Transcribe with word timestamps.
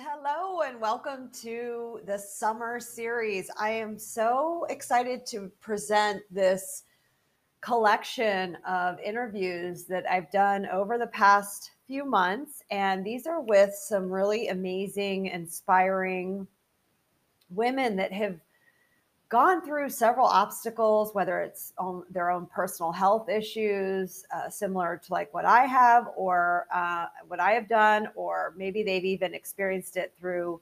Hello 0.00 0.60
and 0.60 0.80
welcome 0.80 1.28
to 1.42 2.00
the 2.06 2.16
summer 2.16 2.78
series. 2.78 3.50
I 3.58 3.70
am 3.70 3.98
so 3.98 4.64
excited 4.70 5.26
to 5.26 5.50
present 5.60 6.22
this 6.30 6.84
collection 7.62 8.56
of 8.64 9.00
interviews 9.00 9.86
that 9.86 10.08
I've 10.08 10.30
done 10.30 10.66
over 10.66 10.98
the 10.98 11.08
past 11.08 11.72
few 11.88 12.04
months. 12.04 12.62
And 12.70 13.04
these 13.04 13.26
are 13.26 13.40
with 13.40 13.74
some 13.74 14.08
really 14.08 14.46
amazing, 14.48 15.26
inspiring 15.26 16.46
women 17.50 17.96
that 17.96 18.12
have 18.12 18.38
gone 19.28 19.60
through 19.62 19.90
several 19.90 20.26
obstacles, 20.26 21.14
whether 21.14 21.40
it's 21.40 21.74
on 21.76 22.02
their 22.10 22.30
own 22.30 22.46
personal 22.46 22.92
health 22.92 23.28
issues, 23.28 24.24
uh, 24.34 24.48
similar 24.48 25.00
to 25.04 25.12
like 25.12 25.32
what 25.34 25.44
I 25.44 25.66
have 25.66 26.08
or 26.16 26.66
uh, 26.72 27.06
what 27.26 27.38
I 27.38 27.52
have 27.52 27.68
done, 27.68 28.08
or 28.14 28.54
maybe 28.56 28.82
they've 28.82 29.04
even 29.04 29.34
experienced 29.34 29.96
it 29.96 30.14
through 30.18 30.60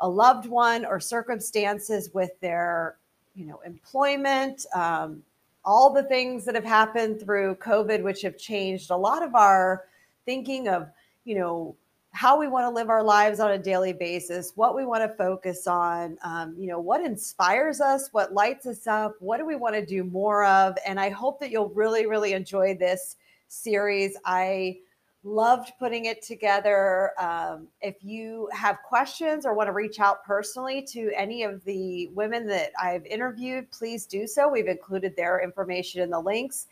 a 0.00 0.08
loved 0.08 0.46
one 0.46 0.84
or 0.86 0.98
circumstances 0.98 2.10
with 2.14 2.38
their, 2.40 2.96
you 3.34 3.44
know, 3.44 3.60
employment, 3.66 4.64
um, 4.74 5.22
all 5.64 5.92
the 5.92 6.04
things 6.04 6.44
that 6.46 6.54
have 6.54 6.64
happened 6.64 7.20
through 7.20 7.54
COVID, 7.56 8.02
which 8.02 8.22
have 8.22 8.38
changed 8.38 8.90
a 8.90 8.96
lot 8.96 9.22
of 9.22 9.34
our 9.34 9.84
thinking 10.24 10.68
of, 10.68 10.88
you 11.24 11.34
know, 11.34 11.74
how 12.16 12.38
we 12.38 12.48
want 12.48 12.64
to 12.64 12.70
live 12.70 12.88
our 12.88 13.02
lives 13.02 13.40
on 13.40 13.50
a 13.50 13.58
daily 13.58 13.92
basis, 13.92 14.52
what 14.54 14.74
we 14.74 14.86
want 14.86 15.02
to 15.02 15.16
focus 15.18 15.66
on, 15.66 16.16
um, 16.22 16.56
you 16.58 16.66
know, 16.66 16.80
what 16.80 17.04
inspires 17.04 17.78
us, 17.78 18.08
what 18.12 18.32
lights 18.32 18.64
us 18.64 18.86
up, 18.86 19.14
what 19.20 19.36
do 19.36 19.44
we 19.44 19.54
want 19.54 19.74
to 19.74 19.84
do 19.84 20.02
more 20.02 20.46
of. 20.46 20.78
And 20.86 20.98
I 20.98 21.10
hope 21.10 21.38
that 21.40 21.50
you'll 21.50 21.68
really, 21.68 22.06
really 22.06 22.32
enjoy 22.32 22.74
this 22.74 23.16
series. 23.48 24.16
I 24.24 24.78
loved 25.24 25.72
putting 25.78 26.06
it 26.06 26.22
together. 26.22 27.10
Um, 27.20 27.68
if 27.82 27.96
you 28.02 28.48
have 28.50 28.78
questions 28.88 29.44
or 29.44 29.52
want 29.52 29.66
to 29.68 29.74
reach 29.74 30.00
out 30.00 30.24
personally 30.24 30.80
to 30.92 31.12
any 31.14 31.42
of 31.42 31.62
the 31.64 32.08
women 32.14 32.46
that 32.46 32.70
I've 32.80 33.04
interviewed, 33.04 33.70
please 33.70 34.06
do 34.06 34.26
so. 34.26 34.48
We've 34.48 34.68
included 34.68 35.16
their 35.16 35.42
information 35.44 36.00
in 36.00 36.08
the 36.08 36.20
links 36.20 36.68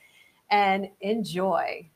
and 0.51 0.89
enjoy. 1.03 1.91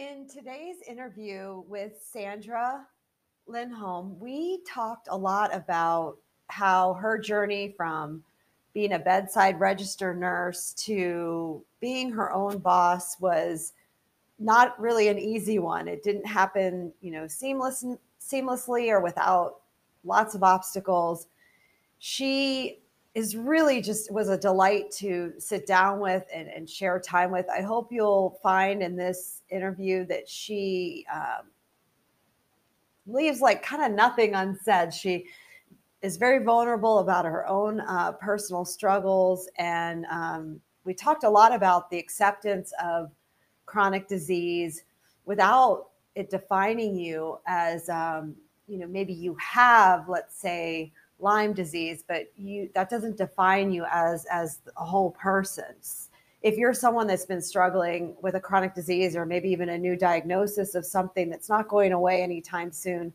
In 0.00 0.26
today's 0.26 0.76
interview 0.88 1.62
with 1.68 1.92
Sandra 2.02 2.86
Lindholm, 3.46 4.18
we 4.18 4.60
talked 4.66 5.08
a 5.10 5.16
lot 5.16 5.54
about 5.54 6.16
how 6.48 6.94
her 6.94 7.18
journey 7.18 7.74
from 7.76 8.24
being 8.72 8.94
a 8.94 8.98
bedside 8.98 9.60
register 9.60 10.14
nurse 10.14 10.72
to 10.78 11.62
being 11.80 12.10
her 12.12 12.32
own 12.32 12.60
boss 12.60 13.20
was 13.20 13.74
not 14.38 14.80
really 14.80 15.08
an 15.08 15.18
easy 15.18 15.58
one. 15.58 15.86
It 15.86 16.02
didn't 16.02 16.26
happen, 16.26 16.94
you 17.02 17.10
know, 17.10 17.26
seamless 17.26 17.84
seamlessly 18.22 18.88
or 18.88 19.00
without 19.00 19.56
lots 20.02 20.34
of 20.34 20.42
obstacles. 20.42 21.26
She 21.98 22.78
is 23.14 23.36
really 23.36 23.80
just 23.80 24.12
was 24.12 24.28
a 24.28 24.38
delight 24.38 24.90
to 24.90 25.32
sit 25.38 25.66
down 25.66 25.98
with 25.98 26.24
and, 26.32 26.48
and 26.48 26.68
share 26.68 27.00
time 27.00 27.30
with. 27.30 27.46
I 27.50 27.60
hope 27.60 27.90
you'll 27.90 28.38
find 28.42 28.82
in 28.82 28.96
this 28.96 29.42
interview 29.50 30.04
that 30.06 30.28
she 30.28 31.04
um, 31.12 31.46
leaves 33.06 33.40
like 33.40 33.62
kind 33.62 33.82
of 33.82 33.92
nothing 33.92 34.34
unsaid. 34.34 34.94
She 34.94 35.26
is 36.02 36.16
very 36.16 36.42
vulnerable 36.44 37.00
about 37.00 37.24
her 37.24 37.46
own 37.46 37.80
uh, 37.80 38.12
personal 38.12 38.64
struggles. 38.64 39.48
And 39.58 40.06
um, 40.06 40.60
we 40.84 40.94
talked 40.94 41.24
a 41.24 41.30
lot 41.30 41.52
about 41.52 41.90
the 41.90 41.98
acceptance 41.98 42.72
of 42.82 43.10
chronic 43.66 44.08
disease 44.08 44.84
without 45.24 45.88
it 46.14 46.30
defining 46.30 46.96
you 46.96 47.38
as, 47.46 47.88
um, 47.88 48.34
you 48.66 48.78
know, 48.78 48.86
maybe 48.86 49.12
you 49.12 49.36
have, 49.40 50.08
let's 50.08 50.40
say, 50.40 50.92
Lyme 51.20 51.52
disease, 51.52 52.04
but 52.06 52.32
you 52.36 52.70
that 52.74 52.90
doesn't 52.90 53.16
define 53.16 53.70
you 53.70 53.84
as 53.90 54.26
as 54.26 54.60
a 54.76 54.84
whole 54.84 55.12
person. 55.12 55.74
If 56.42 56.56
you're 56.56 56.72
someone 56.72 57.06
that's 57.06 57.26
been 57.26 57.42
struggling 57.42 58.16
with 58.22 58.34
a 58.34 58.40
chronic 58.40 58.74
disease 58.74 59.14
or 59.14 59.26
maybe 59.26 59.50
even 59.50 59.68
a 59.68 59.78
new 59.78 59.94
diagnosis 59.94 60.74
of 60.74 60.86
something 60.86 61.28
that's 61.28 61.50
not 61.50 61.68
going 61.68 61.92
away 61.92 62.22
anytime 62.22 62.72
soon, 62.72 63.12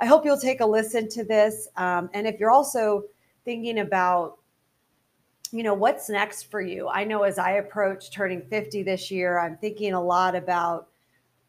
I 0.00 0.06
hope 0.06 0.24
you'll 0.24 0.38
take 0.38 0.60
a 0.60 0.66
listen 0.66 1.08
to 1.10 1.24
this. 1.24 1.68
Um, 1.76 2.10
and 2.12 2.26
if 2.26 2.40
you're 2.40 2.50
also 2.50 3.04
thinking 3.44 3.78
about, 3.78 4.38
you 5.52 5.62
know, 5.62 5.74
what's 5.74 6.08
next 6.08 6.50
for 6.50 6.60
you, 6.60 6.88
I 6.88 7.04
know 7.04 7.22
as 7.22 7.38
I 7.38 7.52
approach 7.52 8.10
turning 8.10 8.42
50 8.42 8.82
this 8.82 9.12
year, 9.12 9.38
I'm 9.38 9.56
thinking 9.58 9.92
a 9.94 10.02
lot 10.02 10.34
about 10.34 10.88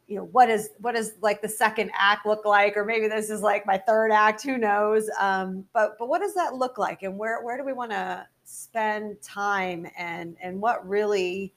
you 0.07 0.15
know 0.15 0.23
what 0.31 0.49
is 0.49 0.69
what 0.79 0.95
is 0.95 1.13
like 1.21 1.41
the 1.41 1.49
second 1.49 1.91
act 1.93 2.25
look 2.25 2.45
like? 2.45 2.77
Or 2.77 2.85
maybe 2.85 3.07
this 3.07 3.29
is 3.29 3.41
like 3.41 3.65
my 3.65 3.77
third 3.77 4.11
act 4.11 4.41
who 4.41 4.57
knows? 4.57 5.09
Um, 5.19 5.65
but 5.73 5.97
but 5.99 6.07
what 6.07 6.21
does 6.21 6.33
that 6.33 6.55
look 6.55 6.77
like? 6.77 7.03
And 7.03 7.17
where 7.17 7.43
where 7.43 7.57
do 7.57 7.65
we 7.65 7.73
want 7.73 7.91
to 7.91 8.25
spend 8.45 9.21
time? 9.21 9.85
And 9.97 10.37
and 10.41 10.61
what 10.61 10.87
really 10.87 11.53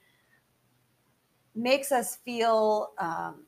makes 1.54 1.92
us 1.92 2.16
feel 2.24 2.90
um, 2.98 3.44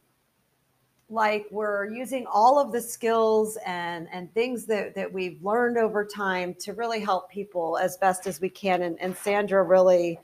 like 1.09 1.47
we're 1.51 1.93
using 1.93 2.25
all 2.27 2.61
of 2.61 2.71
the 2.71 2.81
skills 2.81 3.59
and 3.67 4.09
and 4.13 4.33
things 4.35 4.67
that 4.67 4.95
that 4.95 5.13
we've 5.13 5.45
learned 5.45 5.79
over 5.79 6.05
time 6.05 6.55
to 6.61 6.75
really 6.75 7.01
help 7.01 7.29
people 7.29 7.77
as 7.77 7.97
best 7.97 8.29
as 8.29 8.41
we 8.41 8.49
can? 8.49 8.83
And, 8.83 9.01
and 9.01 9.17
sandra 9.17 9.65
really 9.65 10.21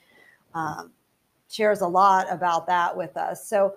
um, 0.55 0.93
shares 1.49 1.81
a 1.81 1.89
lot 1.89 2.31
about 2.31 2.65
that 2.69 2.97
with 2.97 3.17
us. 3.17 3.45
So 3.45 3.75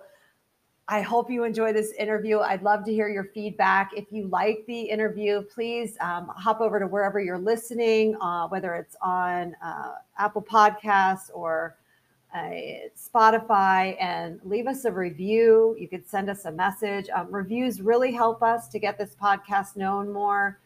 I 0.88 1.00
hope 1.00 1.30
you 1.30 1.44
enjoy 1.44 1.72
this 1.72 1.92
interview. 1.92 2.40
I'd 2.40 2.62
love 2.62 2.84
to 2.84 2.92
hear 2.92 3.08
your 3.08 3.24
feedback. 3.24 3.92
If 3.96 4.06
you 4.10 4.26
like 4.26 4.64
the 4.66 4.80
interview, 4.80 5.42
please 5.42 5.96
um, 6.00 6.28
hop 6.36 6.60
over 6.60 6.80
to 6.80 6.86
wherever 6.86 7.20
you're 7.20 7.38
listening, 7.38 8.16
uh, 8.20 8.48
whether 8.48 8.74
it's 8.74 8.96
on 9.00 9.54
uh, 9.64 9.94
Apple 10.18 10.42
Podcasts 10.42 11.30
or 11.32 11.76
uh, 12.34 12.50
Spotify, 12.96 13.96
and 14.02 14.40
leave 14.44 14.66
us 14.66 14.84
a 14.84 14.90
review. 14.90 15.76
You 15.78 15.86
could 15.86 16.08
send 16.08 16.28
us 16.28 16.46
a 16.46 16.50
message. 16.52 17.08
Um, 17.14 17.28
reviews 17.30 17.80
really 17.80 18.10
help 18.10 18.42
us 18.42 18.68
to 18.68 18.78
get 18.78 18.98
this 18.98 19.14
podcast 19.20 19.76
known 19.76 20.12
more. 20.12 20.58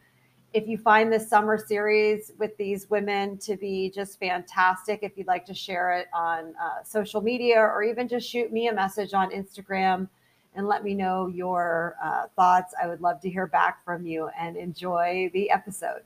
If 0.53 0.67
you 0.67 0.77
find 0.77 1.11
this 1.11 1.29
summer 1.29 1.57
series 1.57 2.31
with 2.39 2.55
these 2.57 2.89
women 2.89 3.37
to 3.39 3.57
be 3.57 3.91
just 3.93 4.17
fantastic, 4.19 4.99
if 5.03 5.17
you'd 5.17 5.27
like 5.27 5.45
to 5.45 5.53
share 5.53 5.91
it 5.91 6.07
on 6.13 6.53
uh, 6.61 6.83
social 6.83 7.21
media 7.21 7.59
or 7.59 7.83
even 7.83 8.07
just 8.07 8.27
shoot 8.27 8.51
me 8.51 8.67
a 8.69 8.73
message 8.73 9.13
on 9.13 9.29
Instagram 9.31 10.07
and 10.55 10.67
let 10.67 10.83
me 10.83 10.93
know 10.93 11.27
your 11.27 11.95
uh, 12.03 12.27
thoughts, 12.35 12.73
I 12.81 12.87
would 12.87 13.01
love 13.01 13.19
to 13.21 13.29
hear 13.29 13.45
back 13.45 13.83
from 13.83 14.05
you 14.05 14.29
and 14.39 14.55
enjoy 14.55 15.29
the 15.33 15.51
episode. 15.51 16.01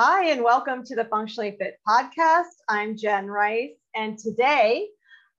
Hi, 0.00 0.26
and 0.26 0.44
welcome 0.44 0.84
to 0.84 0.94
the 0.94 1.06
Functionally 1.06 1.56
Fit 1.58 1.80
podcast. 1.84 2.54
I'm 2.68 2.96
Jen 2.96 3.26
Rice, 3.26 3.72
and 3.96 4.16
today 4.16 4.86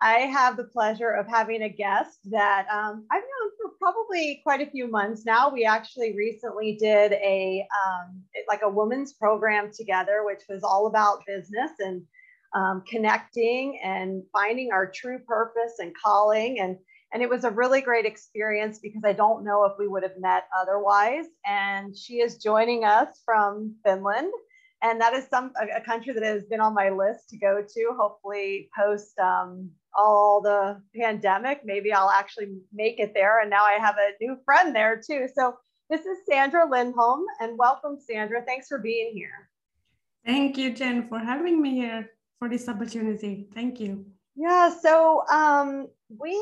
I 0.01 0.15
have 0.15 0.57
the 0.57 0.65
pleasure 0.65 1.11
of 1.11 1.27
having 1.27 1.61
a 1.61 1.69
guest 1.69 2.19
that 2.25 2.67
um, 2.69 3.05
I've 3.09 3.21
known 3.21 3.51
for 3.55 3.71
probably 3.79 4.41
quite 4.43 4.59
a 4.59 4.69
few 4.69 4.91
months 4.91 5.23
now. 5.25 5.49
We 5.49 5.63
actually 5.63 6.13
recently 6.13 6.75
did 6.77 7.13
a 7.13 7.65
um, 7.73 8.21
like 8.49 8.59
a 8.61 8.69
women's 8.69 9.13
program 9.13 9.71
together, 9.73 10.23
which 10.25 10.41
was 10.49 10.61
all 10.61 10.87
about 10.87 11.23
business 11.25 11.71
and 11.79 12.01
um, 12.53 12.83
connecting 12.85 13.79
and 13.81 14.23
finding 14.33 14.73
our 14.73 14.91
true 14.91 15.19
purpose 15.19 15.75
and 15.79 15.93
calling 16.03 16.59
and 16.59 16.75
and 17.11 17.23
it 17.23 17.29
was 17.29 17.43
a 17.43 17.49
really 17.49 17.81
great 17.81 18.05
experience 18.05 18.77
because 18.77 19.01
I 19.03 19.13
don't 19.13 19.43
know 19.43 19.63
if 19.63 19.73
we 19.79 19.87
would 19.87 20.03
have 20.03 20.19
met 20.19 20.43
otherwise. 20.55 21.25
And 21.43 21.97
she 21.97 22.19
is 22.21 22.37
joining 22.37 22.83
us 22.83 23.21
from 23.25 23.75
Finland 23.83 24.31
and 24.81 24.99
that 25.01 25.13
is 25.13 25.25
some 25.29 25.51
a, 25.75 25.81
country 25.81 26.13
that 26.13 26.23
has 26.23 26.43
been 26.45 26.61
on 26.61 26.73
my 26.73 26.89
list 26.89 27.29
to 27.29 27.37
go 27.37 27.61
to 27.61 27.89
hopefully 27.99 28.69
post 28.77 29.17
um, 29.19 29.69
all 29.97 30.41
the 30.41 30.81
pandemic. 30.95 31.61
Maybe 31.65 31.91
i'll 31.91 32.09
actually 32.09 32.47
make 32.73 32.99
it 32.99 33.13
there. 33.13 33.41
And 33.41 33.49
now 33.49 33.63
i 33.65 33.73
have 33.73 33.95
a 33.97 34.23
new 34.23 34.37
friend 34.45 34.75
there 34.75 35.01
too. 35.05 35.27
So 35.33 35.55
this 35.89 36.01
is 36.01 36.19
sandra 36.29 36.69
lindholm 36.69 37.25
and 37.39 37.57
welcome 37.57 37.97
sandra. 37.99 38.43
Thanks 38.45 38.67
for 38.67 38.79
being 38.79 39.11
here. 39.13 39.49
Thank 40.25 40.57
you 40.57 40.73
jen 40.73 41.07
for 41.09 41.19
having 41.19 41.61
me 41.61 41.73
here 41.75 42.11
for 42.37 42.47
this 42.47 42.69
opportunity. 42.69 43.47
Thank 43.53 43.79
you. 43.79 44.05
Yeah 44.35 44.73
so 44.81 45.27
um, 45.27 45.87
we 46.07 46.39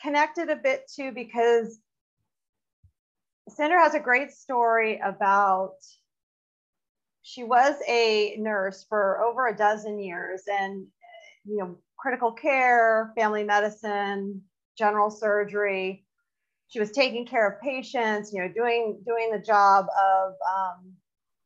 connected 0.00 0.48
a 0.48 0.56
bit 0.56 0.88
too 0.94 1.10
because 1.12 1.80
sandra 3.48 3.82
has 3.82 3.94
a 3.94 4.00
great 4.00 4.30
story 4.30 5.00
about 5.02 5.72
she 7.28 7.44
was 7.44 7.74
a 7.86 8.36
nurse 8.38 8.86
for 8.88 9.22
over 9.22 9.48
a 9.48 9.56
dozen 9.56 10.00
years 10.00 10.44
and 10.50 10.86
you 11.44 11.58
know 11.58 11.76
critical 11.98 12.32
care 12.32 13.12
family 13.16 13.44
medicine 13.44 14.40
general 14.78 15.10
surgery. 15.10 16.06
She 16.68 16.80
was 16.80 16.90
taking 16.92 17.26
care 17.26 17.46
of 17.46 17.60
patients, 17.60 18.32
you 18.32 18.40
know, 18.40 18.48
doing 18.48 19.02
doing 19.06 19.30
the 19.30 19.40
job 19.40 19.86
of 19.88 20.32
um, 20.50 20.94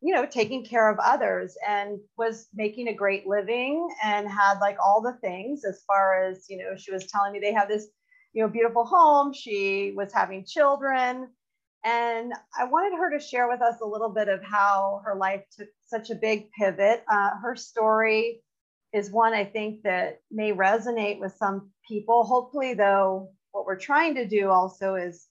you 0.00 0.14
know 0.14 0.24
taking 0.24 0.64
care 0.64 0.88
of 0.88 0.98
others 1.00 1.56
and 1.68 1.98
was 2.16 2.46
making 2.54 2.86
a 2.86 2.94
great 2.94 3.26
living 3.26 3.88
and 4.04 4.28
had 4.28 4.60
like 4.60 4.76
all 4.84 5.02
the 5.02 5.18
things 5.20 5.64
as 5.64 5.82
far 5.84 6.22
as 6.24 6.46
you 6.48 6.58
know 6.58 6.76
she 6.76 6.92
was 6.92 7.08
telling 7.08 7.32
me 7.32 7.40
they 7.40 7.52
have 7.52 7.68
this 7.68 7.88
you 8.34 8.42
know 8.42 8.48
beautiful 8.48 8.84
home. 8.84 9.32
She 9.32 9.94
was 9.96 10.12
having 10.12 10.44
children 10.44 11.28
and 11.84 12.32
i 12.58 12.64
wanted 12.64 12.96
her 12.96 13.10
to 13.10 13.24
share 13.24 13.48
with 13.48 13.60
us 13.60 13.80
a 13.80 13.86
little 13.86 14.08
bit 14.08 14.28
of 14.28 14.42
how 14.42 15.00
her 15.04 15.14
life 15.14 15.42
took 15.56 15.68
such 15.86 16.10
a 16.10 16.14
big 16.14 16.50
pivot 16.52 17.04
uh, 17.10 17.30
her 17.42 17.56
story 17.56 18.40
is 18.92 19.10
one 19.10 19.32
i 19.32 19.44
think 19.44 19.82
that 19.82 20.20
may 20.30 20.52
resonate 20.52 21.18
with 21.18 21.34
some 21.36 21.70
people 21.88 22.24
hopefully 22.24 22.74
though 22.74 23.30
what 23.52 23.66
we're 23.66 23.78
trying 23.78 24.14
to 24.14 24.26
do 24.26 24.48
also 24.48 24.94
is 24.94 25.26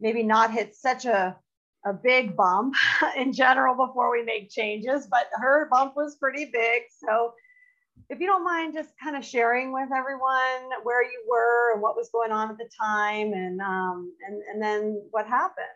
maybe 0.00 0.22
not 0.22 0.52
hit 0.52 0.74
such 0.74 1.04
a 1.04 1.36
a 1.84 1.92
big 1.92 2.36
bump 2.36 2.74
in 3.16 3.32
general 3.32 3.74
before 3.74 4.10
we 4.10 4.22
make 4.22 4.50
changes, 4.50 5.06
but 5.10 5.28
her 5.34 5.68
bump 5.70 5.94
was 5.96 6.16
pretty 6.16 6.44
big. 6.44 6.82
So 7.04 7.34
if 8.08 8.20
you 8.20 8.26
don't 8.26 8.44
mind 8.44 8.74
just 8.74 8.90
kind 9.02 9.16
of 9.16 9.24
sharing 9.24 9.72
with 9.72 9.88
everyone 9.94 10.70
where 10.82 11.02
you 11.02 11.24
were 11.28 11.72
and 11.72 11.82
what 11.82 11.96
was 11.96 12.10
going 12.10 12.30
on 12.30 12.50
at 12.50 12.58
the 12.58 12.68
time 12.78 13.32
and 13.32 13.60
um, 13.60 14.12
and, 14.26 14.42
and 14.52 14.62
then 14.62 15.02
what 15.10 15.26
happened. 15.26 15.66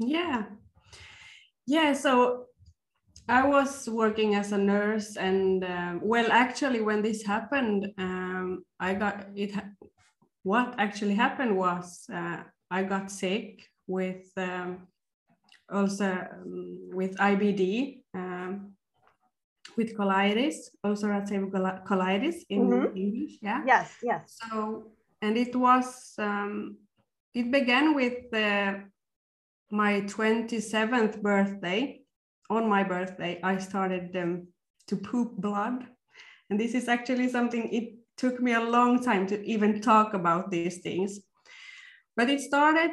Yeah. 0.00 0.44
Yeah. 1.66 1.92
So 1.92 2.46
I 3.28 3.46
was 3.46 3.88
working 3.88 4.34
as 4.34 4.52
a 4.52 4.58
nurse 4.58 5.16
and 5.16 5.62
um, 5.64 6.00
well, 6.02 6.32
actually 6.32 6.80
when 6.80 7.02
this 7.02 7.22
happened, 7.22 7.86
um, 7.98 8.64
I 8.80 8.94
got 8.94 9.26
it. 9.36 9.52
What 10.42 10.74
actually 10.78 11.14
happened 11.14 11.56
was 11.56 12.06
uh, 12.12 12.38
I 12.70 12.82
got 12.82 13.10
sick 13.10 13.68
with 13.86 14.32
um, 14.38 14.88
also 15.70 16.06
um, 16.06 16.90
with 16.92 17.16
IBD, 17.18 18.02
um, 18.14 18.72
with 19.76 19.96
colitis, 19.96 20.56
ulcerative 20.84 21.50
colitis 21.84 22.36
in 22.48 22.68
mm-hmm. 22.68 22.96
English. 22.96 23.38
Yeah. 23.42 23.62
Yes. 23.66 23.94
Yes. 24.02 24.38
So, 24.40 24.92
and 25.20 25.36
it 25.36 25.54
was, 25.54 26.14
um, 26.18 26.78
it 27.34 27.50
began 27.50 27.94
with 27.94 28.32
my 29.70 30.00
27th 30.02 31.22
birthday. 31.22 32.00
On 32.48 32.68
my 32.68 32.82
birthday, 32.82 33.40
I 33.42 33.58
started 33.58 34.16
um, 34.16 34.48
to 34.88 34.96
poop 34.96 35.36
blood. 35.36 35.86
And 36.48 36.58
this 36.58 36.74
is 36.74 36.88
actually 36.88 37.28
something, 37.28 37.68
it 37.72 37.94
took 38.16 38.40
me 38.40 38.54
a 38.54 38.60
long 38.60 39.02
time 39.02 39.26
to 39.28 39.40
even 39.46 39.80
talk 39.80 40.14
about 40.14 40.50
these 40.50 40.78
things. 40.78 41.20
But 42.16 42.28
it 42.28 42.40
started 42.40 42.90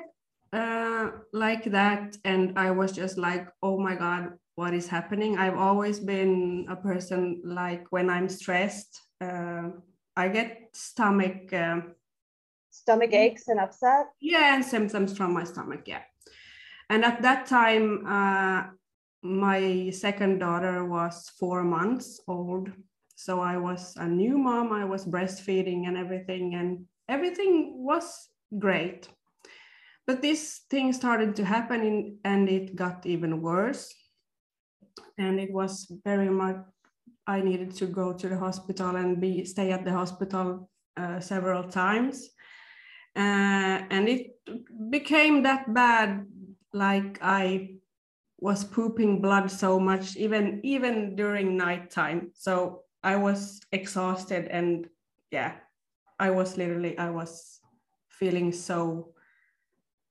uh, 0.53 1.09
like 1.33 1.65
that 1.65 2.15
and 2.23 2.57
i 2.57 2.71
was 2.71 2.91
just 2.91 3.17
like 3.17 3.47
oh 3.61 3.77
my 3.77 3.95
god 3.95 4.31
what 4.55 4.73
is 4.73 4.87
happening 4.87 5.37
i've 5.37 5.57
always 5.57 5.99
been 5.99 6.65
a 6.69 6.75
person 6.75 7.41
like 7.43 7.85
when 7.89 8.09
i'm 8.09 8.29
stressed 8.29 9.01
uh, 9.21 9.63
i 10.15 10.27
get 10.27 10.69
stomach 10.73 11.51
um, 11.53 11.93
stomach 12.69 13.13
aches 13.13 13.49
and 13.49 13.59
upset 13.59 14.07
yeah 14.21 14.55
and 14.55 14.63
symptoms 14.63 15.17
from 15.17 15.33
my 15.33 15.43
stomach 15.43 15.81
yeah 15.85 16.03
and 16.89 17.03
at 17.03 17.21
that 17.21 17.45
time 17.45 18.05
uh, 18.07 18.63
my 19.23 19.89
second 19.89 20.39
daughter 20.39 20.85
was 20.85 21.29
four 21.39 21.63
months 21.63 22.19
old 22.27 22.71
so 23.15 23.39
i 23.39 23.57
was 23.57 23.95
a 23.97 24.07
new 24.07 24.37
mom 24.37 24.71
i 24.71 24.85
was 24.85 25.05
breastfeeding 25.05 25.87
and 25.87 25.97
everything 25.97 26.55
and 26.55 26.85
everything 27.09 27.73
was 27.75 28.29
great 28.59 29.09
but 30.07 30.21
this 30.21 30.61
thing 30.69 30.93
started 30.93 31.35
to 31.35 31.43
happen 31.43 31.83
in, 31.83 32.17
and 32.23 32.47
it 32.47 32.75
got 32.75 33.05
even 33.05 33.41
worse. 33.41 33.93
And 35.17 35.37
it 35.37 35.51
was 35.51 35.91
very 36.05 36.29
much, 36.29 36.55
I 37.27 37.41
needed 37.41 37.75
to 37.75 37.87
go 37.87 38.13
to 38.13 38.29
the 38.29 38.37
hospital 38.37 38.95
and 38.95 39.19
be 39.19 39.43
stay 39.43 39.71
at 39.73 39.83
the 39.83 39.91
hospital 39.91 40.69
uh, 40.95 41.19
several 41.19 41.65
times. 41.65 42.29
Uh, 43.17 43.83
and 43.91 44.07
it 44.07 44.27
became 44.89 45.43
that 45.43 45.73
bad, 45.73 46.25
like 46.77 47.19
I 47.21 47.75
was 48.39 48.63
pooping 48.63 49.21
blood 49.21 49.49
so 49.49 49.79
much, 49.79 50.15
even 50.15 50.61
even 50.63 51.15
during 51.15 51.57
nighttime. 51.57 52.31
So 52.33 52.83
I 53.03 53.15
was 53.15 53.59
exhausted 53.71 54.47
and 54.47 54.87
yeah, 55.31 55.55
I 56.19 56.29
was 56.31 56.57
literally 56.57 56.97
I 56.97 57.09
was 57.09 57.59
feeling 58.09 58.51
so 58.51 59.13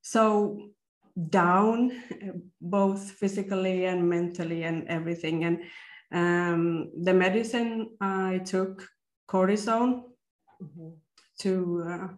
so 0.02 0.70
down 1.30 1.92
both 2.60 3.10
physically 3.10 3.86
and 3.86 4.08
mentally 4.08 4.64
and 4.64 4.86
everything 4.88 5.44
and 5.44 5.58
um, 6.12 6.90
the 7.02 7.12
medicine 7.12 7.90
i 8.00 8.38
took 8.44 8.86
cortisone 9.28 10.02
mm-hmm. 10.62 10.90
to 11.38 11.84
uh, 11.88 12.08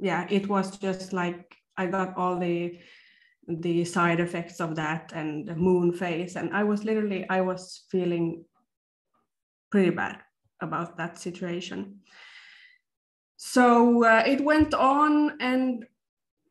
yeah 0.00 0.26
it 0.28 0.48
was 0.48 0.76
just 0.76 1.12
like 1.12 1.56
i 1.76 1.86
got 1.86 2.16
all 2.16 2.38
the 2.38 2.78
the 3.48 3.84
side 3.84 4.18
effects 4.18 4.60
of 4.60 4.74
that 4.74 5.12
and 5.14 5.46
the 5.46 5.54
moon 5.54 5.92
face. 5.92 6.36
And 6.36 6.54
i 6.54 6.64
was 6.64 6.84
literally 6.84 7.26
i 7.30 7.40
was 7.40 7.84
feeling 7.90 8.44
pretty 9.70 9.90
bad 9.90 10.18
about 10.60 10.96
that 10.96 11.18
situation. 11.18 12.00
So 13.36 14.04
uh, 14.04 14.24
it 14.26 14.40
went 14.40 14.72
on 14.74 15.36
and 15.40 15.84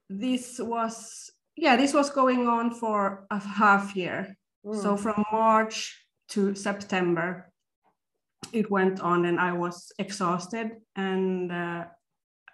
this 0.10 0.60
was 0.60 1.32
yeah 1.58 1.76
this 1.76 1.94
was 1.94 2.10
going 2.12 2.48
on 2.48 2.72
for 2.72 3.26
a 3.32 3.40
half 3.40 3.96
year. 3.96 4.38
Mm. 4.66 4.82
so 4.82 4.98
from 4.98 5.24
march 5.32 5.94
to 6.30 6.56
september 6.56 7.52
it 8.52 8.72
went 8.72 9.00
on 9.00 9.26
and 9.26 9.40
i 9.40 9.54
was 9.54 9.92
exhausted 10.00 10.72
and 10.96 11.52
uh, 11.52 11.86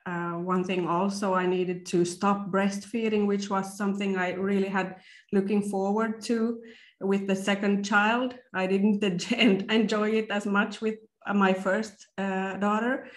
uh, 0.06 0.34
one 0.34 0.64
thing 0.64 0.88
also 0.88 1.34
i 1.34 1.46
needed 1.46 1.86
to 1.86 2.04
stop 2.04 2.50
breastfeeding 2.50 3.28
which 3.28 3.50
was 3.50 3.78
something 3.78 4.18
i 4.18 4.34
really 4.34 4.68
had 4.68 4.96
looking 5.32 5.62
forward 5.62 6.22
to 6.22 6.62
with 7.02 7.28
the 7.28 7.36
second 7.36 7.84
child. 7.84 8.36
I 8.54 8.68
didn't 8.68 9.04
enjoy 9.72 10.12
it 10.12 10.30
as 10.30 10.46
much 10.46 10.82
with 10.82 10.96
my 11.34 11.54
first 11.54 12.08
uh, 12.18 12.58
daughter. 12.58 13.08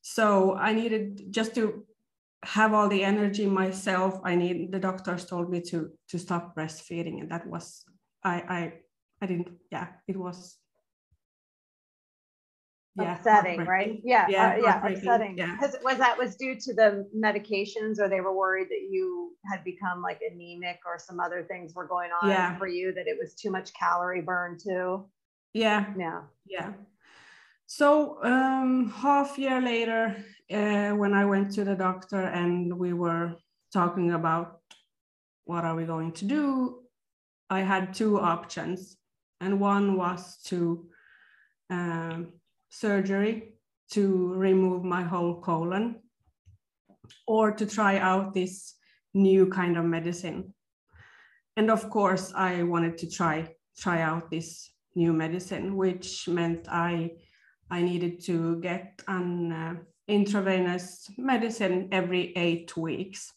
So 0.00 0.56
i 0.56 0.72
needed 0.72 1.32
just 1.32 1.54
to 1.56 1.84
have 2.44 2.72
all 2.72 2.88
the 2.88 3.04
energy 3.04 3.46
myself. 3.46 4.20
I 4.24 4.36
need 4.36 4.72
the 4.72 4.78
doctors 4.78 5.26
told 5.26 5.50
me 5.50 5.60
to 5.70 5.90
to 6.10 6.18
stop 6.18 6.54
breastfeeding 6.56 7.20
and 7.20 7.30
that 7.30 7.46
was 7.46 7.84
i 8.24 8.36
i 8.58 8.72
i 9.22 9.26
didn't 9.26 9.50
yeah 9.70 9.88
it 10.06 10.16
was 10.16 10.56
yeah, 12.98 13.16
upsetting 13.16 13.64
right? 13.64 14.00
Yeah 14.04 14.26
yeah, 14.28 14.54
uh, 14.54 14.56
yeah 14.62 14.86
upsetting. 14.86 15.38
yeah. 15.38 15.56
was 15.82 15.98
that 15.98 16.16
was 16.18 16.36
due 16.36 16.54
to 16.54 16.74
the 16.74 17.08
medications 17.16 17.98
or 17.98 18.08
they 18.08 18.20
were 18.20 18.36
worried 18.36 18.68
that 18.68 18.88
you 18.90 19.32
had 19.50 19.64
become 19.64 20.02
like 20.02 20.20
anemic 20.30 20.80
or 20.86 20.98
some 20.98 21.20
other 21.20 21.44
things 21.44 21.74
were 21.74 21.86
going 21.86 22.10
on 22.22 22.28
yeah. 22.28 22.56
for 22.58 22.66
you 22.66 22.92
that 22.92 23.06
it 23.06 23.16
was 23.18 23.34
too 23.34 23.50
much 23.50 23.72
calorie 23.74 24.22
burn 24.22 24.58
too? 24.58 25.04
Yeah. 25.54 25.86
Yeah. 25.96 26.22
Yeah. 26.46 26.72
So 27.66 28.22
um 28.24 28.90
half 28.90 29.38
year 29.38 29.60
later 29.60 30.16
uh, 30.52 30.90
when 30.90 31.12
I 31.12 31.24
went 31.24 31.52
to 31.52 31.64
the 31.64 31.74
doctor 31.74 32.20
and 32.20 32.78
we 32.78 32.92
were 32.92 33.36
talking 33.72 34.12
about 34.12 34.60
what 35.44 35.64
are 35.64 35.74
we 35.74 35.84
going 35.84 36.12
to 36.12 36.24
do, 36.24 36.80
I 37.50 37.60
had 37.60 37.94
two 37.94 38.20
options, 38.20 38.96
and 39.40 39.60
one 39.60 39.96
was 39.96 40.36
to 40.44 40.88
um, 41.70 42.32
surgery 42.68 43.54
to 43.92 44.34
remove 44.34 44.84
my 44.84 45.02
whole 45.02 45.40
colon, 45.40 45.96
or 47.26 47.52
to 47.52 47.66
try 47.66 47.98
out 47.98 48.34
this 48.34 48.74
new 49.14 49.46
kind 49.46 49.76
of 49.76 49.84
medicine. 49.84 50.54
And 51.56 51.70
of 51.70 51.90
course, 51.90 52.32
I 52.34 52.62
wanted 52.62 52.98
to 52.98 53.10
try 53.10 53.54
try 53.78 54.02
out 54.02 54.30
this 54.30 54.70
new 54.94 55.12
medicine, 55.12 55.76
which 55.76 56.28
meant 56.28 56.68
I 56.68 57.12
I 57.70 57.82
needed 57.82 58.20
to 58.24 58.60
get 58.60 59.02
an 59.08 59.52
uh, 59.52 59.74
intravenous 60.06 61.10
medicine 61.18 61.88
every 61.92 62.32
eight 62.36 62.76
weeks. 62.76 63.32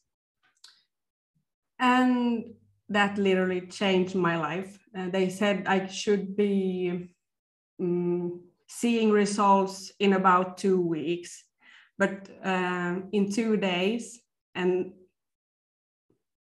And 1.80 2.54
that 2.90 3.18
literally 3.18 3.62
changed 3.68 4.16
my 4.16 4.38
life. 4.38 4.78
Uh, 4.98 5.10
they 5.10 5.30
said 5.30 5.66
I 5.68 5.88
should 5.88 6.36
be 6.36 7.10
um, 7.80 8.42
seeing 8.80 9.12
results 9.12 9.92
in 10.00 10.14
about 10.14 10.58
two 10.58 10.82
weeks, 10.82 11.44
but 11.98 12.30
uh, 12.44 12.96
in 13.12 13.32
two 13.32 13.58
days, 13.58 14.22
and 14.56 14.94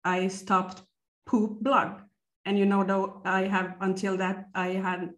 I 0.05 0.29
stopped 0.29 0.83
poop 1.27 1.61
blood. 1.61 2.03
And 2.45 2.59
you 2.59 2.67
know, 2.67 2.85
though 2.85 3.21
I 3.25 3.43
have 3.43 3.77
until 3.81 4.17
that 4.19 4.47
I 4.55 4.69
had 4.69 5.11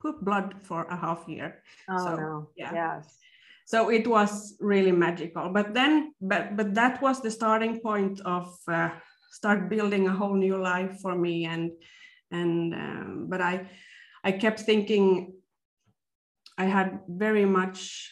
poop 0.00 0.20
blood 0.20 0.54
for 0.62 0.84
a 0.84 0.96
half 0.96 1.24
year. 1.28 1.62
Oh 1.88 2.04
so, 2.04 2.16
no! 2.16 2.48
Yeah. 2.56 2.72
Yes 2.74 3.18
so 3.64 3.88
it 3.90 4.06
was 4.06 4.56
really 4.60 4.92
magical 4.92 5.48
but 5.48 5.72
then 5.74 6.12
but 6.20 6.56
but 6.56 6.74
that 6.74 7.00
was 7.00 7.20
the 7.22 7.30
starting 7.30 7.80
point 7.80 8.20
of 8.20 8.54
uh, 8.68 8.90
start 9.30 9.68
building 9.70 10.08
a 10.08 10.12
whole 10.12 10.34
new 10.34 10.58
life 10.60 10.98
for 11.00 11.14
me 11.14 11.46
and 11.46 11.70
and 12.30 12.74
um, 12.74 13.26
but 13.28 13.40
i 13.40 13.66
i 14.24 14.32
kept 14.32 14.60
thinking 14.60 15.32
i 16.62 16.64
had 16.64 17.00
very 17.08 17.44
much 17.44 18.10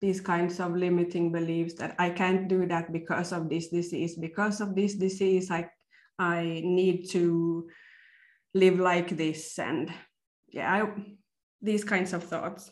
these 0.00 0.20
kinds 0.20 0.60
of 0.60 0.76
limiting 0.76 1.32
beliefs 1.32 1.74
that 1.80 1.94
i 1.98 2.08
can't 2.20 2.48
do 2.48 2.66
that 2.66 2.92
because 2.92 3.32
of 3.32 3.48
this 3.48 3.68
disease. 3.68 4.14
Because 4.16 4.60
of 4.60 4.74
this 4.74 4.94
disease 4.94 5.50
i 5.50 5.62
i 6.18 6.60
need 6.64 7.08
to 7.10 7.68
live 8.54 8.78
like 8.78 9.16
this. 9.16 9.58
And 9.58 9.92
yeah 10.48 10.68
I, 10.72 10.78
these 11.60 11.84
kinds 11.84 12.12
of 12.12 12.24
thoughts 12.24 12.70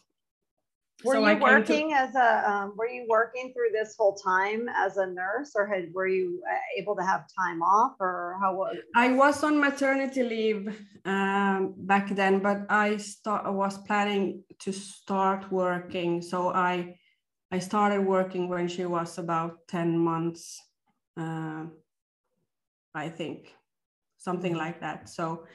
were 1.04 1.14
so 1.14 1.28
you 1.28 1.38
working 1.38 1.90
to, 1.90 1.94
as 1.94 2.14
a 2.14 2.50
um, 2.50 2.74
were 2.76 2.88
you 2.88 3.06
working 3.08 3.52
through 3.52 3.70
this 3.72 3.94
whole 3.98 4.14
time 4.14 4.68
as 4.74 4.96
a 4.96 5.06
nurse 5.06 5.52
or 5.54 5.66
had 5.66 5.92
were 5.92 6.06
you 6.08 6.40
uh, 6.50 6.80
able 6.80 6.96
to 6.96 7.02
have 7.02 7.26
time 7.38 7.60
off 7.62 7.96
or 8.00 8.38
how 8.40 8.54
was 8.54 8.76
i 8.94 9.12
was 9.12 9.44
on 9.44 9.60
maternity 9.60 10.22
leave 10.22 10.82
um, 11.04 11.74
back 11.76 12.08
then 12.14 12.38
but 12.38 12.64
i 12.70 12.96
start, 12.96 13.52
was 13.52 13.78
planning 13.78 14.42
to 14.58 14.72
start 14.72 15.50
working. 15.52 16.22
So 16.22 16.48
i 16.50 16.96
i 17.50 17.58
started 17.58 18.00
working 18.00 18.48
when 18.48 18.68
she 18.68 18.84
was 18.86 19.18
about 19.18 19.68
10 19.68 19.98
months 19.98 20.60
uh, 21.16 21.64
i 22.94 23.08
think 23.08 23.54
something 24.18 24.52
mm-hmm. 24.52 24.60
like 24.60 24.80
that. 24.80 25.08
So 25.08 25.46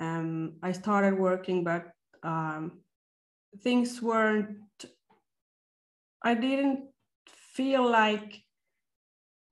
um, 0.00 0.54
i 0.62 0.72
started 0.72 1.18
working 1.18 1.62
but 1.64 1.92
um, 2.24 2.82
things 3.62 4.00
weren't 4.02 4.58
i 6.24 6.34
didn't 6.34 6.80
feel 7.26 7.88
like 7.88 8.42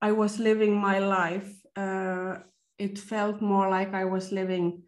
i 0.01 0.11
was 0.11 0.39
living 0.39 0.75
my 0.75 0.99
life 0.99 1.51
uh, 1.75 2.35
it 2.77 2.97
felt 2.97 3.41
more 3.41 3.69
like 3.69 3.93
i 3.93 4.05
was 4.05 4.31
living 4.31 4.83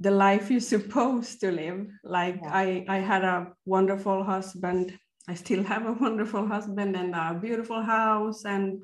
the 0.00 0.10
life 0.10 0.50
you're 0.50 0.60
supposed 0.76 1.40
to 1.40 1.52
live. 1.52 1.86
Like 2.02 2.40
yeah. 2.42 2.50
i 2.52 2.84
i 2.88 2.98
had 2.98 3.24
a 3.24 3.52
wonderful 3.66 4.24
husband. 4.24 4.98
I 5.28 5.34
still 5.34 5.62
have 5.62 5.86
a 5.86 5.92
wonderful 5.92 6.46
husband 6.46 6.96
and 6.96 7.14
a 7.14 7.38
beautiful 7.40 7.82
house 7.82 8.44
and 8.44 8.82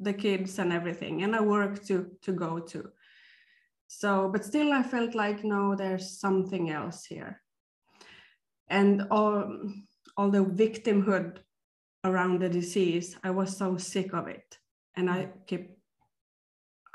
the 0.00 0.12
kids 0.12 0.58
and 0.58 0.72
everything 0.72 1.22
and 1.22 1.34
a 1.34 1.42
work 1.42 1.84
to 1.86 2.06
to 2.22 2.32
go 2.32 2.60
to. 2.60 2.90
So 3.88 4.30
but 4.32 4.44
still 4.44 4.72
i 4.72 4.82
felt 4.82 5.14
like 5.14 5.44
no 5.44 5.74
there's 5.76 6.18
something 6.18 6.70
else 6.70 7.04
here. 7.04 7.42
And 8.68 9.02
all, 9.10 9.60
all 10.16 10.30
the 10.30 10.44
victimhood 10.44 11.38
around 12.04 12.40
the 12.40 12.48
disease 12.48 13.16
i 13.22 13.30
was 13.30 13.56
so 13.56 13.76
sick 13.76 14.12
of 14.12 14.28
it. 14.28 14.58
And 14.96 15.10
i 15.10 15.28
kept 15.46 15.70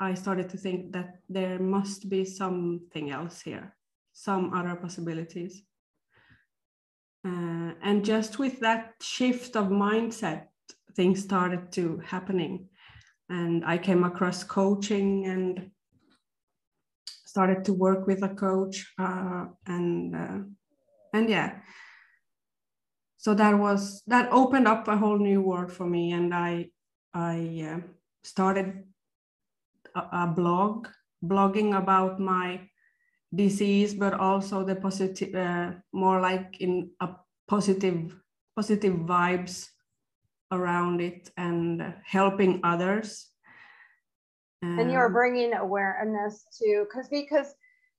i 0.00 0.14
started 0.14 0.48
to 0.50 0.56
think 0.56 0.92
that 0.92 1.20
there 1.28 1.58
must 1.58 2.08
be 2.08 2.24
something 2.24 3.10
else 3.10 3.40
here 3.40 3.74
some 4.18 4.52
other 4.52 4.74
possibilities. 4.74 5.62
Uh, 7.24 7.72
and 7.82 8.04
just 8.04 8.38
with 8.40 8.58
that 8.60 8.94
shift 9.00 9.54
of 9.54 9.66
mindset 9.66 10.46
things 10.94 11.22
started 11.22 11.70
to 11.72 12.00
happening. 12.04 12.68
And 13.28 13.64
i 13.64 13.78
came 13.78 14.04
across 14.04 14.42
coaching 14.42 15.26
and 15.26 15.70
started 17.26 17.64
to 17.66 17.72
work 17.72 18.06
with 18.06 18.22
a 18.22 18.30
coach 18.30 18.92
uh, 18.98 19.44
and 19.66 20.16
uh, 20.16 20.38
and 21.12 21.28
yeah 21.28 21.60
so 23.18 23.34
that 23.34 23.58
was 23.58 24.02
that 24.06 24.32
opened 24.32 24.66
up 24.66 24.88
a 24.88 24.96
whole 24.96 25.18
new 25.18 25.42
world 25.42 25.70
for 25.70 25.86
me 25.86 26.12
and 26.12 26.34
i 26.34 26.66
i 27.12 27.68
uh, 27.68 27.80
started 28.22 28.82
a, 29.94 30.24
a, 30.24 30.26
blog 30.26 30.88
blogging 31.22 31.76
about 31.76 32.18
my 32.18 32.60
disease 33.34 33.92
but 33.92 34.14
also 34.14 34.64
the 34.64 34.74
positive 34.74 35.34
uh, 35.34 35.72
more 35.92 36.20
like 36.20 36.56
in 36.60 36.90
a 37.00 37.08
positive 37.46 38.16
positive 38.56 38.94
vibes 38.94 39.68
around 40.50 41.00
it 41.00 41.30
and 41.36 41.94
helping 42.04 42.60
others. 42.64 43.26
And 44.62 44.90
you're 44.90 45.10
bringing 45.10 45.54
awareness 45.54 46.44
to 46.58 46.84
because 46.88 47.08
because 47.08 47.54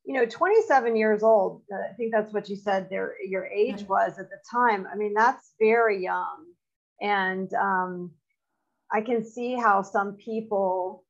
you 0.10 0.16
know 0.16 0.26
27 0.26 0.96
years 0.96 1.22
old 1.22 1.62
uh, 1.72 1.76
i 1.88 1.94
think 1.94 2.12
that's 2.12 2.34
what 2.34 2.50
you 2.50 2.56
said 2.56 2.88
there 2.90 3.14
your 3.28 3.46
age 3.46 3.84
was 3.84 4.18
at 4.18 4.28
the 4.32 4.40
time. 4.52 4.88
I 4.92 4.96
mean 4.96 5.14
that's 5.14 5.54
very 5.60 6.02
young. 6.04 6.48
And 7.00 7.54
um, 7.54 8.12
i 8.92 9.02
can 9.02 9.24
see 9.24 9.54
how 9.56 9.84
some 9.84 10.14
people 10.14 11.06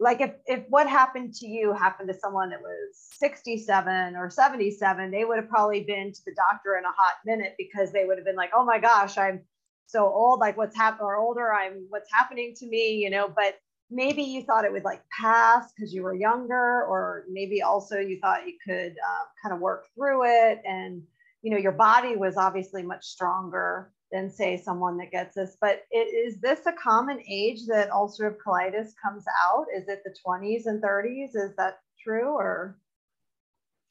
like 0.00 0.20
if, 0.20 0.32
if 0.46 0.64
what 0.68 0.88
happened 0.88 1.34
to 1.34 1.46
you 1.46 1.72
happened 1.72 2.08
to 2.08 2.18
someone 2.18 2.50
that 2.50 2.60
was 2.60 2.96
67 3.20 4.16
or 4.16 4.28
77 4.28 5.10
they 5.12 5.24
would 5.24 5.36
have 5.36 5.48
probably 5.48 5.84
been 5.84 6.12
to 6.12 6.20
the 6.26 6.34
doctor 6.34 6.76
in 6.76 6.84
a 6.84 6.96
hot 6.98 7.14
minute 7.24 7.54
because 7.56 7.92
they 7.92 8.04
would 8.06 8.18
have 8.18 8.26
been 8.26 8.34
like 8.34 8.50
oh 8.56 8.64
my 8.64 8.80
gosh 8.80 9.16
i'm 9.16 9.40
so 9.86 10.04
old 10.04 10.40
like 10.40 10.56
what's 10.56 10.76
happening 10.76 11.06
or 11.06 11.16
older 11.16 11.54
i'm 11.54 11.86
what's 11.90 12.12
happening 12.12 12.54
to 12.56 12.66
me 12.66 12.96
you 12.96 13.08
know 13.08 13.28
but 13.28 13.54
maybe 13.90 14.22
you 14.22 14.42
thought 14.42 14.64
it 14.64 14.72
would 14.72 14.84
like 14.84 15.02
pass 15.10 15.72
because 15.72 15.94
you 15.94 16.02
were 16.02 16.14
younger 16.14 16.84
or 16.84 17.24
maybe 17.30 17.62
also 17.62 17.98
you 17.98 18.18
thought 18.20 18.46
you 18.46 18.54
could 18.64 18.92
uh, 18.92 19.24
kind 19.42 19.54
of 19.54 19.60
work 19.60 19.84
through 19.94 20.24
it 20.24 20.60
and 20.64 21.02
you 21.42 21.50
know 21.50 21.56
your 21.56 21.72
body 21.72 22.16
was 22.16 22.36
obviously 22.36 22.82
much 22.82 23.04
stronger 23.04 23.92
than 24.10 24.30
say 24.30 24.56
someone 24.56 24.96
that 24.96 25.10
gets 25.10 25.34
this 25.34 25.56
but 25.60 25.82
it, 25.90 26.08
is 26.26 26.40
this 26.40 26.66
a 26.66 26.72
common 26.72 27.20
age 27.28 27.66
that 27.66 27.90
ulcerative 27.90 28.36
colitis 28.44 28.90
comes 29.02 29.24
out? 29.44 29.66
Is 29.76 29.88
it 29.88 30.02
the 30.04 30.14
20s 30.26 30.66
and 30.66 30.82
30s 30.82 31.30
is 31.34 31.54
that 31.56 31.78
true 32.02 32.30
or 32.30 32.78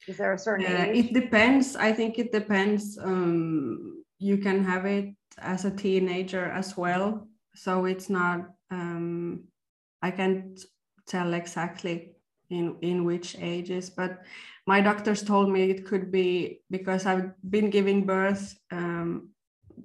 is 0.06 0.18
there 0.18 0.34
a 0.34 0.38
certain 0.38 0.66
uh, 0.66 0.86
age? 0.90 1.06
it 1.06 1.14
depends. 1.14 1.74
I 1.74 1.92
think 1.92 2.18
it 2.18 2.32
depends 2.32 2.98
um, 2.98 4.04
you 4.18 4.38
can 4.38 4.62
have 4.64 4.84
it 4.84 5.14
as 5.38 5.64
a 5.64 5.70
teenager 5.70 6.44
as 6.46 6.76
well 6.76 7.28
so 7.54 7.86
it's 7.86 8.10
not 8.10 8.50
um, 8.70 9.44
I 10.02 10.10
can't 10.10 10.60
tell 11.06 11.34
exactly 11.34 12.12
in 12.50 12.76
in 12.80 13.04
which 13.04 13.36
ages, 13.38 13.90
but 13.90 14.22
my 14.66 14.80
doctors 14.80 15.22
told 15.22 15.48
me 15.50 15.70
it 15.70 15.86
could 15.86 16.10
be 16.10 16.60
because 16.70 17.06
I've 17.06 17.32
been 17.48 17.70
giving 17.70 18.06
birth 18.06 18.54
um, 18.70 19.30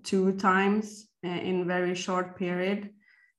two 0.04 0.34
times 0.34 1.08
uh, 1.26 1.30
in 1.30 1.68
very 1.68 1.96
short 1.96 2.36
period, 2.38 2.90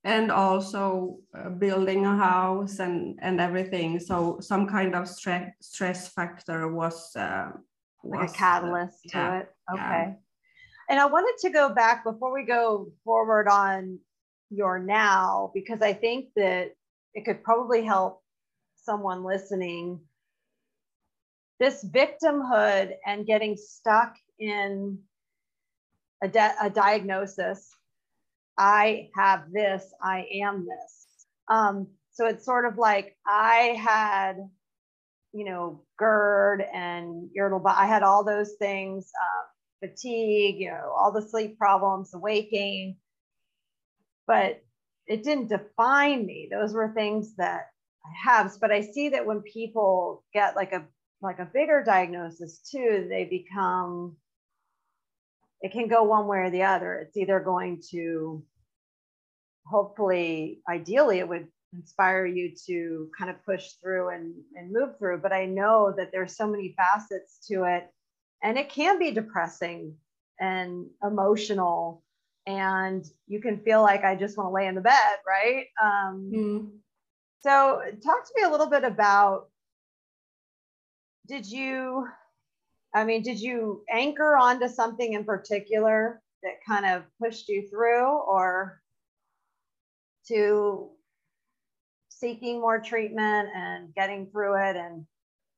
and 0.05 0.31
also 0.31 1.19
uh, 1.37 1.51
building 1.51 2.07
a 2.07 2.17
house 2.17 2.79
and 2.79 3.19
and 3.23 3.41
everything. 3.41 4.01
So 4.01 4.39
some 4.41 4.67
kind 4.67 4.95
of 4.95 5.09
stress 5.09 5.53
stress 5.61 6.09
factor 6.09 6.69
was, 6.73 7.15
uh, 7.17 7.51
was 8.03 8.21
like 8.21 8.31
a 8.31 8.33
catalyst 8.33 9.03
to 9.11 9.19
yeah, 9.19 9.39
it. 9.39 9.49
Okay. 9.73 9.81
Yeah. 9.81 10.13
And 10.89 11.01
I 11.01 11.07
wanted 11.07 11.37
to 11.43 11.51
go 11.51 11.73
back 11.73 12.05
before 12.05 12.33
we 12.35 12.45
go 12.45 12.93
forward 13.05 13.49
on 13.49 13.99
your 14.53 14.79
now 14.79 15.51
because 15.55 15.83
I 15.83 15.93
think 15.93 16.29
that 16.37 16.73
it 17.15 17.25
could 17.25 17.43
probably 17.43 17.85
help 17.85 18.23
someone 18.77 19.25
listening. 19.25 20.01
This 21.61 21.85
victimhood 21.85 22.95
and 23.07 23.27
getting 23.27 23.57
stuck 23.57 24.17
in 24.39 24.99
a, 26.23 26.31
a 26.61 26.71
diagnosis 26.71 27.71
I 28.59 29.09
have 29.17 29.51
this, 29.53 29.93
I 30.01 30.27
am 30.43 30.67
this. 30.67 31.27
Um, 31.49 31.89
so 32.13 32.27
it's 32.27 32.45
sort 32.45 32.67
of 32.67 32.79
like 32.79 33.17
I 33.27 33.77
had, 33.83 34.37
you 35.33 35.45
know, 35.45 35.83
GERD 35.99 36.63
and 36.73 37.31
irritable, 37.35 37.69
I 37.69 37.87
had 37.87 38.03
all 38.03 38.25
those 38.25 38.53
things, 38.59 39.11
uh, 39.21 39.87
fatigue, 39.87 40.57
you 40.59 40.71
know, 40.71 40.95
all 40.97 41.13
the 41.13 41.27
sleep 41.27 41.59
problems, 41.59 42.11
the 42.11 42.19
weight 42.19 42.51
gain. 42.51 42.97
But 44.27 44.63
it 45.07 45.25
didn't 45.25 45.49
define 45.49 46.25
me. 46.27 46.49
Those 46.51 46.73
were 46.73 46.93
things 46.93 47.35
that 47.37 47.71
I 48.05 48.31
have. 48.31 48.53
But 48.61 48.71
I 48.71 48.83
see 48.83 49.11
that 49.11 49.27
when 49.27 49.43
people 49.43 50.25
get 50.33 50.57
like 50.57 50.73
a 50.73 50.85
like 51.21 51.39
a 51.39 51.51
bigger 51.53 51.85
diagnosis 51.85 52.59
too, 52.59 53.07
they 53.09 53.25
become 53.25 54.17
it 55.61 55.73
can 55.73 55.89
go 55.89 56.03
one 56.03 56.27
way 56.27 56.39
or 56.39 56.51
the 56.51 56.65
other. 56.65 56.95
It's 56.95 57.17
either 57.17 57.39
going 57.39 57.83
to 57.91 58.43
hopefully, 59.65 60.61
ideally, 60.69 61.19
it 61.19 61.29
would 61.29 61.49
inspire 61.73 62.27
you 62.27 62.53
to 62.67 63.09
kind 63.17 63.31
of 63.31 63.45
push 63.45 63.71
through 63.81 64.11
and, 64.11 64.35
and 64.57 64.73
move 64.73 64.99
through. 64.99 65.19
But 65.19 65.33
I 65.33 65.47
know 65.47 65.95
that 65.97 66.11
there's 66.13 66.37
so 66.37 66.47
many 66.47 66.75
facets 66.77 67.47
to 67.49 67.65
it. 67.65 67.91
And 68.43 68.59
it 68.59 68.71
can 68.71 68.99
be 68.99 69.13
depressing 69.13 69.95
and 70.41 70.87
emotional 71.03 72.03
and 72.47 73.05
you 73.27 73.41
can 73.41 73.61
feel 73.61 73.83
like 73.83 74.05
I 74.05 74.17
just 74.17 74.37
want 74.37 74.49
to 74.49 74.55
lay 74.55 74.67
in 74.67 74.75
the 74.75 74.81
bed, 74.81 75.19
right? 75.27 75.67
Um, 75.83 76.31
mm. 76.35 76.71
So, 77.41 77.81
talk 78.05 78.25
to 78.25 78.33
me 78.37 78.43
a 78.43 78.51
little 78.51 78.69
bit 78.69 78.85
about 78.85 79.49
did 81.29 81.47
you, 81.47 82.07
I 82.95 83.05
mean, 83.05 83.23
did 83.23 83.41
you 83.41 83.85
anchor 83.91 84.37
onto 84.37 84.69
something 84.69 85.13
in 85.13 85.25
particular 85.25 86.21
that 86.43 86.65
kind 86.67 86.85
of 86.85 87.05
pushed 87.21 87.49
you 87.49 87.69
through 87.69 88.07
or 88.07 88.81
to 90.29 90.91
seeking 92.09 92.61
more 92.61 92.81
treatment 92.81 93.49
and 93.55 93.95
getting 93.95 94.27
through 94.27 94.55
it 94.57 94.77
and 94.77 95.05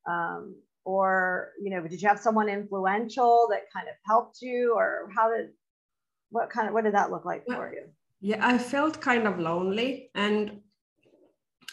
um, 0.08 0.54
or 0.84 1.50
you 1.60 1.70
know 1.70 1.86
did 1.86 2.00
you 2.00 2.08
have 2.08 2.18
someone 2.18 2.48
influential 2.48 3.46
that 3.50 3.70
kind 3.74 3.88
of 3.88 3.94
helped 4.06 4.40
you 4.40 4.74
or 4.74 5.08
how 5.14 5.30
did 5.34 5.50
what 6.34 6.50
kind 6.50 6.66
of 6.68 6.74
what 6.74 6.84
did 6.84 6.94
that 6.94 7.10
look 7.10 7.24
like 7.24 7.44
for 7.46 7.72
you? 7.74 7.84
Yeah 8.20 8.40
i 8.52 8.58
felt 8.58 9.00
kind 9.00 9.26
of 9.30 9.38
lonely. 9.38 10.10
And 10.14 10.40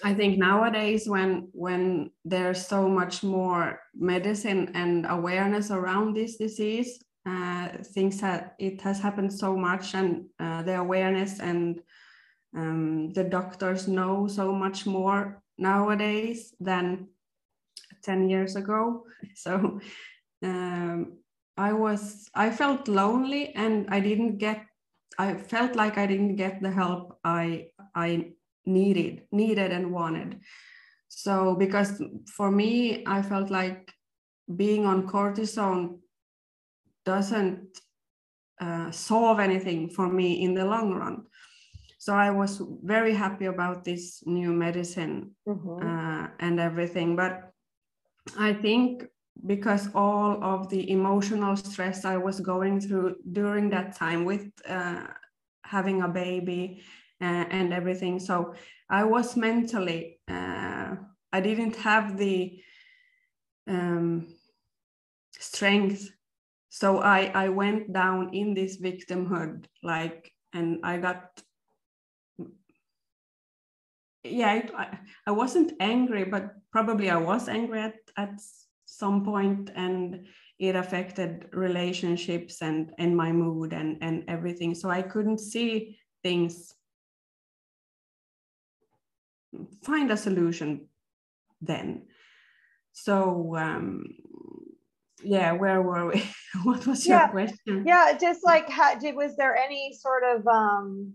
i 0.10 0.14
think 0.14 0.38
nowadays 0.38 1.04
when 1.14 1.30
when 1.66 2.12
there's 2.34 2.62
so 2.74 2.82
much 3.00 3.16
more 3.24 3.64
medicine 3.94 4.62
and 4.82 5.06
awareness 5.18 5.72
around 5.72 6.08
this 6.16 6.34
disease 6.38 6.92
uh, 7.32 7.68
things 7.96 8.20
that 8.22 8.56
it 8.58 8.82
has 8.82 9.00
happened 9.00 9.32
so 9.32 9.56
much 9.56 9.94
and 9.94 10.10
uh, 10.40 10.62
the 10.64 10.76
awareness 10.86 11.40
and 11.40 11.82
um, 12.58 13.12
the 13.14 13.24
doctors 13.24 13.88
know 13.88 14.28
so 14.28 14.52
much 14.52 14.86
more 14.86 15.42
nowadays 15.58 16.54
than 16.60 17.08
10 18.04 18.30
years 18.30 18.56
ago. 18.56 19.06
So 19.36 19.80
um, 20.44 21.21
i 21.70 21.72
was 21.84 22.30
i 22.46 22.50
felt 22.50 22.88
lonely 22.88 23.44
and 23.64 23.88
i 23.90 24.00
didn't 24.00 24.38
get 24.38 24.66
i 25.18 25.34
felt 25.54 25.76
like 25.76 25.98
i 25.98 26.06
didn't 26.12 26.36
get 26.36 26.62
the 26.62 26.72
help 26.82 27.18
i 27.24 27.68
i 27.96 28.10
needed 28.66 29.24
needed 29.32 29.72
and 29.72 29.92
wanted 29.92 30.40
so 31.08 31.56
because 31.64 32.02
for 32.38 32.50
me 32.52 33.04
i 33.06 33.22
felt 33.22 33.50
like 33.50 33.94
being 34.56 34.86
on 34.86 35.08
cortisone 35.08 36.00
doesn't 37.06 37.80
uh, 38.62 38.92
solve 38.92 39.40
anything 39.40 39.90
for 39.90 40.08
me 40.08 40.44
in 40.44 40.54
the 40.54 40.66
long 40.66 40.94
run 40.94 41.24
so 41.98 42.14
i 42.14 42.30
was 42.30 42.62
very 42.84 43.14
happy 43.14 43.46
about 43.46 43.84
this 43.84 44.24
new 44.26 44.52
medicine 44.54 45.32
mm-hmm. 45.48 45.88
uh, 45.88 46.28
and 46.40 46.60
everything 46.60 47.16
but 47.16 47.52
i 48.38 48.54
think 48.54 49.06
because 49.46 49.90
all 49.96 50.44
of 50.44 50.70
the 50.70 50.92
emotional 50.92 51.56
stress 51.56 52.06
i 52.06 52.18
was 52.18 52.40
going 52.40 52.80
through 52.80 53.16
during 53.32 53.70
that 53.70 53.96
time 53.96 54.26
with 54.26 54.52
uh, 54.68 55.08
having 55.64 56.02
a 56.02 56.08
baby 56.08 56.84
uh, 57.22 57.46
and 57.50 57.74
everything. 57.74 58.20
So 58.20 58.54
i 58.90 59.04
was 59.04 59.38
mentally 59.38 60.20
uh, 60.28 60.96
i 61.34 61.40
didn't 61.42 61.76
have 61.78 62.18
the 62.18 62.62
um, 63.68 64.28
strength. 65.40 66.10
So 66.70 67.00
i 67.00 67.32
i 67.34 67.50
went 67.50 67.94
down 67.94 68.34
in 68.34 68.54
this 68.54 68.82
victimhood 68.82 69.66
like 69.84 70.32
and 70.54 70.80
i 70.84 70.98
got 70.98 71.42
yeah 74.24 74.62
I, 74.78 75.00
I 75.26 75.32
wasn't 75.32 75.74
angry 75.80 76.26
but 76.26 76.54
probably 76.72 77.10
i 77.10 77.18
was 77.18 77.50
angry 77.50 77.80
at, 77.80 77.96
at 78.18 78.40
some 78.92 79.24
point 79.24 79.72
and 79.74 80.26
it 80.60 80.76
affected 80.76 81.48
relationships 81.54 82.62
and 82.62 82.92
and 82.98 83.16
my 83.16 83.32
mood 83.32 83.74
and 83.74 83.98
and 84.02 84.24
everything. 84.28 84.76
So 84.76 84.90
i 84.90 85.02
couldn't 85.02 85.40
see 85.40 85.98
things. 86.24 86.76
Find 89.84 90.12
a 90.12 90.18
solution 90.18 90.88
then. 91.62 92.08
So 92.92 93.56
um 93.56 94.04
yeah 95.24 95.54
where 95.54 95.82
were 95.82 96.08
we? 96.08 96.24
What 96.64 96.86
was 96.86 97.08
your 97.08 97.20
yeah. 97.20 97.30
question? 97.30 97.86
Yeah 97.88 98.18
just 98.20 98.44
like 98.44 98.70
how 98.70 99.00
did 99.00 99.16
was 99.16 99.38
there 99.38 99.56
any 99.56 99.94
sort 99.94 100.24
of 100.24 100.46
um 100.48 101.14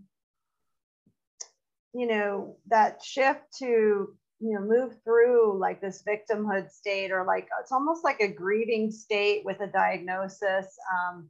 you 1.93 2.07
know 2.07 2.57
that 2.67 3.03
shift 3.03 3.45
to 3.59 4.17
you 4.39 4.53
know 4.53 4.61
move 4.61 4.95
through 5.03 5.57
like 5.59 5.81
this 5.81 6.03
victimhood 6.07 6.69
state 6.69 7.11
or 7.11 7.23
like 7.25 7.47
it's 7.61 7.71
almost 7.71 8.03
like 8.03 8.19
a 8.19 8.27
grieving 8.27 8.91
state 8.91 9.43
with 9.45 9.59
a 9.61 9.67
diagnosis 9.67 10.67
um, 10.93 11.29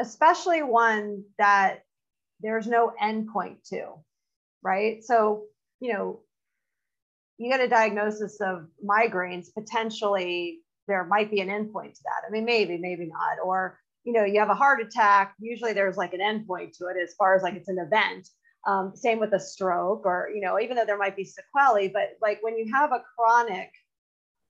especially 0.00 0.62
one 0.62 1.22
that 1.38 1.80
there's 2.40 2.66
no 2.66 2.92
endpoint 3.02 3.56
to 3.68 3.86
right 4.62 5.04
so 5.04 5.44
you 5.80 5.92
know 5.92 6.20
you 7.36 7.50
get 7.50 7.60
a 7.60 7.68
diagnosis 7.68 8.40
of 8.40 8.66
migraines 8.84 9.52
potentially 9.52 10.60
there 10.86 11.04
might 11.04 11.30
be 11.30 11.40
an 11.40 11.48
endpoint 11.48 11.94
to 11.94 12.02
that. 12.04 12.26
I 12.26 12.30
mean, 12.30 12.44
maybe, 12.44 12.78
maybe 12.78 13.06
not. 13.06 13.44
Or, 13.44 13.78
you 14.04 14.12
know, 14.12 14.24
you 14.24 14.38
have 14.40 14.50
a 14.50 14.54
heart 14.54 14.80
attack, 14.80 15.34
usually 15.38 15.72
there's 15.72 15.96
like 15.96 16.12
an 16.12 16.20
endpoint 16.20 16.76
to 16.78 16.86
it 16.86 16.96
as 17.02 17.14
far 17.14 17.34
as 17.34 17.42
like 17.42 17.54
it's 17.54 17.68
an 17.68 17.78
event. 17.78 18.28
Um, 18.66 18.92
same 18.94 19.20
with 19.20 19.32
a 19.34 19.40
stroke, 19.40 20.06
or, 20.06 20.30
you 20.34 20.40
know, 20.40 20.58
even 20.58 20.76
though 20.76 20.84
there 20.84 20.98
might 20.98 21.16
be 21.16 21.24
sequelae, 21.24 21.88
but 21.88 22.10
like 22.22 22.38
when 22.42 22.56
you 22.56 22.72
have 22.72 22.92
a 22.92 23.02
chronic 23.14 23.70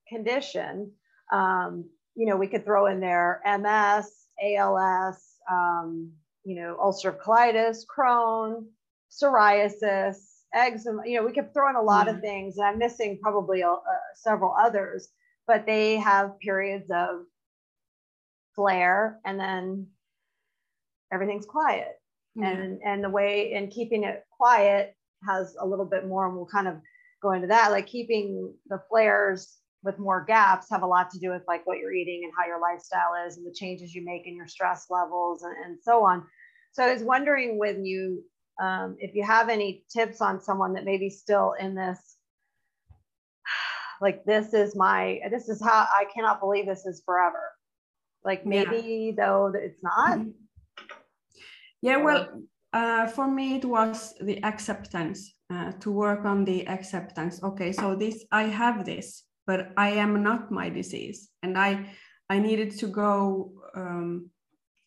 condition, 0.08 0.92
um, 1.32 1.88
you 2.14 2.26
know, 2.26 2.36
we 2.36 2.46
could 2.46 2.64
throw 2.64 2.86
in 2.86 3.00
there 3.00 3.40
MS, 3.44 4.08
ALS, 4.42 5.34
um, 5.50 6.12
you 6.44 6.54
know, 6.54 6.76
ulcerative 6.80 7.20
colitis, 7.20 7.78
Crohn, 7.86 8.66
psoriasis, 9.10 10.16
eczema. 10.54 11.02
You 11.06 11.18
know, 11.18 11.26
we 11.26 11.32
could 11.32 11.52
throw 11.52 11.70
in 11.70 11.76
a 11.76 11.82
lot 11.82 12.06
mm-hmm. 12.06 12.16
of 12.16 12.22
things. 12.22 12.58
And 12.58 12.66
I'm 12.66 12.78
missing 12.78 13.18
probably 13.20 13.62
uh, 13.64 13.76
several 14.14 14.54
others 14.56 15.08
but 15.46 15.66
they 15.66 15.96
have 15.96 16.38
periods 16.40 16.90
of 16.90 17.24
flare 18.54 19.20
and 19.24 19.38
then 19.38 19.88
everything's 21.12 21.46
quiet. 21.46 21.92
Yeah. 22.36 22.50
And 22.50 22.80
and 22.84 23.04
the 23.04 23.10
way 23.10 23.52
and 23.54 23.70
keeping 23.70 24.04
it 24.04 24.24
quiet 24.30 24.94
has 25.26 25.54
a 25.60 25.66
little 25.66 25.84
bit 25.84 26.06
more, 26.06 26.26
and 26.26 26.36
we'll 26.36 26.46
kind 26.46 26.68
of 26.68 26.76
go 27.22 27.32
into 27.32 27.46
that. 27.48 27.70
Like 27.70 27.86
keeping 27.86 28.52
the 28.68 28.80
flares 28.88 29.58
with 29.82 29.98
more 29.98 30.24
gaps 30.24 30.68
have 30.70 30.82
a 30.82 30.86
lot 30.86 31.10
to 31.10 31.18
do 31.18 31.30
with 31.30 31.42
like 31.46 31.66
what 31.66 31.78
you're 31.78 31.92
eating 31.92 32.22
and 32.24 32.32
how 32.38 32.46
your 32.46 32.60
lifestyle 32.60 33.12
is 33.26 33.36
and 33.36 33.46
the 33.46 33.54
changes 33.54 33.94
you 33.94 34.02
make 34.04 34.26
in 34.26 34.34
your 34.34 34.46
stress 34.46 34.86
levels 34.88 35.42
and, 35.42 35.54
and 35.64 35.78
so 35.82 36.04
on. 36.04 36.24
So 36.72 36.82
I 36.82 36.92
was 36.92 37.02
wondering 37.02 37.58
when 37.58 37.84
you 37.84 38.24
um, 38.60 38.96
if 38.98 39.14
you 39.14 39.24
have 39.24 39.48
any 39.48 39.84
tips 39.92 40.20
on 40.20 40.40
someone 40.40 40.74
that 40.74 40.84
maybe 40.84 41.10
still 41.10 41.54
in 41.58 41.74
this 41.74 42.16
like 44.00 44.24
this 44.24 44.54
is 44.54 44.76
my 44.76 45.20
this 45.30 45.48
is 45.48 45.62
how 45.62 45.86
i 45.90 46.04
cannot 46.14 46.40
believe 46.40 46.66
this 46.66 46.86
is 46.86 47.02
forever 47.04 47.50
like 48.24 48.46
maybe 48.46 49.12
yeah. 49.16 49.24
though 49.24 49.52
it's 49.54 49.82
not 49.82 50.18
mm-hmm. 50.18 50.30
Yeah 51.84 51.96
well 51.96 52.22
uh, 52.72 53.06
for 53.06 53.26
me 53.28 53.56
it 53.58 53.64
was 53.64 54.14
the 54.20 54.42
acceptance 54.42 55.34
uh, 55.52 55.70
to 55.82 55.90
work 55.92 56.24
on 56.24 56.44
the 56.44 56.66
acceptance. 56.66 57.42
Okay 57.42 57.72
so 57.72 57.94
this 57.94 58.24
i 58.32 58.44
have 58.44 58.84
this 58.84 59.24
but 59.46 59.72
i 59.76 59.90
am 59.90 60.22
not 60.22 60.50
my 60.50 60.68
disease 60.70 61.30
and 61.42 61.58
i 61.58 61.70
i 62.30 62.38
needed 62.38 62.70
to 62.80 62.86
go 62.86 63.52
um, 63.76 64.30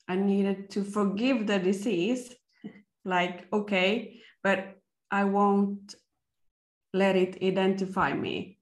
i 0.08 0.16
needed 0.16 0.70
to 0.70 0.84
forgive 0.84 1.48
the 1.48 1.60
disease 1.60 2.34
like 3.06 3.48
okay 3.54 4.20
but 4.44 4.60
i 5.12 5.24
won't 5.24 5.96
let 6.94 7.16
it 7.16 7.38
identify 7.44 8.14
me. 8.14 8.58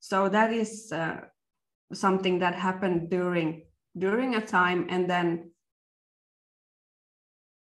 So 0.00 0.28
that 0.28 0.52
is 0.52 0.92
uh, 0.92 1.20
something 1.92 2.38
that 2.38 2.54
happened 2.54 3.10
during 3.10 3.64
during 3.96 4.34
a 4.36 4.46
time 4.46 4.86
and 4.90 5.10
then 5.10 5.50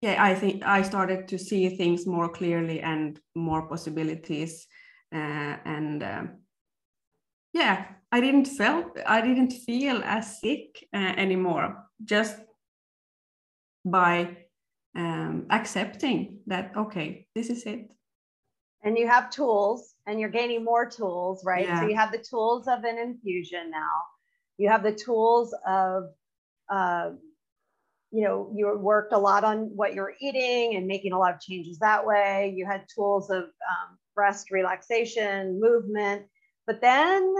yeah 0.00 0.22
i 0.22 0.34
think 0.34 0.62
i 0.64 0.82
started 0.82 1.28
to 1.28 1.38
see 1.38 1.68
things 1.68 2.06
more 2.06 2.28
clearly 2.28 2.80
and 2.80 3.20
more 3.34 3.68
possibilities 3.68 4.66
uh, 5.14 5.56
and 5.64 6.02
uh, 6.02 6.24
yeah 7.52 7.86
i 8.12 8.20
didn't 8.20 8.46
feel 8.46 8.90
i 9.06 9.20
didn't 9.20 9.52
feel 9.52 10.02
as 10.04 10.40
sick 10.40 10.86
uh, 10.94 11.12
anymore 11.16 11.84
just 12.04 12.36
by 13.84 14.36
um, 14.96 15.46
accepting 15.50 16.40
that 16.46 16.72
okay 16.76 17.26
this 17.34 17.50
is 17.50 17.64
it 17.64 17.92
and 18.82 18.96
you 18.96 19.08
have 19.08 19.30
tools 19.30 19.94
and 20.06 20.20
you're 20.20 20.28
gaining 20.28 20.64
more 20.64 20.88
tools, 20.88 21.44
right? 21.44 21.66
Yeah. 21.66 21.80
So 21.80 21.88
you 21.88 21.96
have 21.96 22.12
the 22.12 22.18
tools 22.18 22.68
of 22.68 22.84
an 22.84 22.98
infusion 22.98 23.70
now. 23.70 24.02
You 24.56 24.68
have 24.68 24.82
the 24.82 24.92
tools 24.92 25.54
of, 25.66 26.04
uh, 26.70 27.10
you 28.10 28.24
know, 28.24 28.50
you 28.54 28.74
worked 28.76 29.12
a 29.12 29.18
lot 29.18 29.44
on 29.44 29.70
what 29.76 29.94
you're 29.94 30.14
eating 30.20 30.76
and 30.76 30.86
making 30.86 31.12
a 31.12 31.18
lot 31.18 31.34
of 31.34 31.40
changes 31.40 31.78
that 31.78 32.06
way. 32.06 32.54
You 32.56 32.66
had 32.66 32.86
tools 32.94 33.30
of 33.30 33.44
um, 33.44 33.98
breast 34.14 34.50
relaxation, 34.50 35.60
movement. 35.60 36.26
But 36.66 36.80
then 36.80 37.34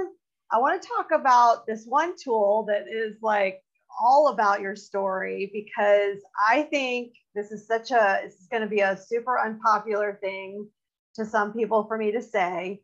I 0.51 0.59
want 0.59 0.81
to 0.81 0.89
talk 0.89 1.11
about 1.13 1.67
this 1.67 1.85
one 1.87 2.15
tool 2.23 2.67
that 2.69 2.87
is 2.89 3.17
like 3.23 3.63
all 4.01 4.29
about 4.29 4.61
your 4.61 4.77
story 4.77 5.51
because 5.53 6.19
I 6.49 6.63
think 6.63 7.15
this 7.35 7.51
is 7.51 7.67
such 7.67 7.91
a, 7.91 8.21
this 8.25 8.35
is 8.35 8.49
going 8.51 8.63
to 8.63 8.69
be 8.69 8.81
a 8.81 8.97
super 8.97 9.41
unpopular 9.41 10.19
thing 10.21 10.69
to 11.15 11.25
some 11.25 11.53
people 11.53 11.85
for 11.85 11.97
me 11.97 12.13
to 12.13 12.23
say, 12.23 12.81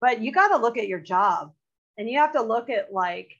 but 0.00 0.20
you 0.20 0.32
got 0.32 0.48
to 0.48 0.58
look 0.58 0.76
at 0.76 0.88
your 0.88 1.00
job 1.00 1.52
and 1.96 2.08
you 2.08 2.18
have 2.18 2.32
to 2.32 2.42
look 2.42 2.70
at 2.70 2.92
like 2.92 3.30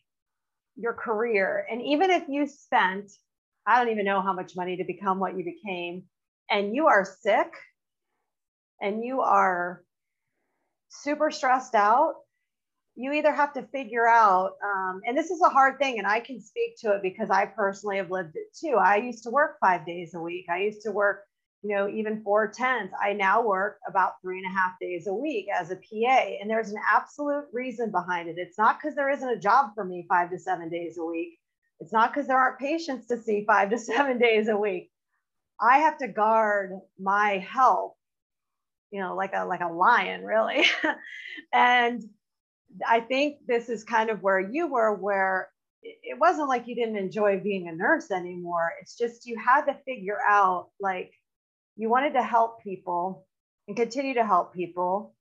your 0.76 0.94
career. 0.94 1.66
And 1.70 1.82
even 1.82 2.10
if 2.10 2.28
you 2.28 2.46
spent 2.46 3.12
I 3.66 3.78
don't 3.78 3.92
even 3.92 4.04
know 4.04 4.20
how 4.20 4.32
much 4.32 4.56
money 4.56 4.76
to 4.76 4.84
become 4.84 5.20
what 5.20 5.36
you 5.36 5.44
became, 5.44 6.04
and 6.50 6.74
you 6.74 6.86
are 6.88 7.04
sick 7.22 7.52
and 8.80 9.04
you 9.04 9.20
are 9.20 9.84
super 10.88 11.30
stressed 11.30 11.74
out, 11.74 12.14
you 12.94 13.12
either 13.12 13.32
have 13.32 13.54
to 13.54 13.62
figure 13.68 14.06
out, 14.06 14.52
um, 14.62 15.00
and 15.06 15.16
this 15.16 15.30
is 15.30 15.40
a 15.40 15.48
hard 15.48 15.78
thing, 15.78 15.98
and 15.98 16.06
I 16.06 16.20
can 16.20 16.40
speak 16.40 16.76
to 16.80 16.92
it 16.92 17.02
because 17.02 17.30
I 17.30 17.46
personally 17.46 17.96
have 17.96 18.10
lived 18.10 18.36
it 18.36 18.54
too. 18.58 18.76
I 18.76 18.96
used 18.96 19.22
to 19.24 19.30
work 19.30 19.56
five 19.60 19.86
days 19.86 20.14
a 20.14 20.20
week. 20.20 20.46
I 20.50 20.58
used 20.58 20.82
to 20.82 20.90
work, 20.90 21.24
you 21.62 21.74
know, 21.74 21.88
even 21.88 22.22
four 22.22 22.48
tens. 22.48 22.90
I 23.02 23.14
now 23.14 23.42
work 23.42 23.78
about 23.88 24.20
three 24.20 24.38
and 24.38 24.46
a 24.46 24.58
half 24.58 24.72
days 24.78 25.06
a 25.06 25.14
week 25.14 25.46
as 25.58 25.70
a 25.70 25.76
PA, 25.76 26.36
and 26.40 26.50
there's 26.50 26.70
an 26.70 26.82
absolute 26.92 27.46
reason 27.52 27.90
behind 27.90 28.28
it. 28.28 28.36
It's 28.36 28.58
not 28.58 28.78
because 28.78 28.94
there 28.94 29.10
isn't 29.10 29.28
a 29.28 29.40
job 29.40 29.70
for 29.74 29.84
me 29.84 30.04
five 30.08 30.30
to 30.30 30.38
seven 30.38 30.68
days 30.68 30.98
a 30.98 31.04
week. 31.04 31.38
It's 31.82 31.92
not 31.92 32.14
because 32.14 32.28
there 32.28 32.38
aren't 32.38 32.60
patients 32.60 33.08
to 33.08 33.18
see 33.18 33.44
five 33.44 33.70
to 33.70 33.78
seven 33.78 34.18
days 34.18 34.48
a 34.48 34.56
week. 34.56 34.90
I 35.60 35.78
have 35.78 35.98
to 35.98 36.08
guard 36.08 36.72
my 36.98 37.38
health, 37.38 37.94
you 38.92 39.00
know, 39.00 39.16
like 39.16 39.32
a 39.34 39.44
like 39.44 39.60
a 39.60 39.72
lion, 39.72 40.24
really. 40.24 40.64
and 41.52 42.02
I 42.88 43.00
think 43.00 43.38
this 43.46 43.68
is 43.68 43.82
kind 43.82 44.10
of 44.10 44.22
where 44.22 44.40
you 44.40 44.68
were, 44.68 44.94
where 44.94 45.48
it 45.82 46.18
wasn't 46.18 46.48
like 46.48 46.68
you 46.68 46.76
didn't 46.76 46.96
enjoy 46.96 47.40
being 47.40 47.68
a 47.68 47.74
nurse 47.74 48.12
anymore. 48.12 48.72
It's 48.80 48.96
just 48.96 49.26
you 49.26 49.36
had 49.36 49.64
to 49.64 49.74
figure 49.84 50.18
out 50.28 50.68
like 50.80 51.12
you 51.76 51.90
wanted 51.90 52.12
to 52.12 52.22
help 52.22 52.62
people 52.62 53.26
and 53.66 53.76
continue 53.76 54.14
to 54.14 54.24
help 54.24 54.54
people. 54.54 55.16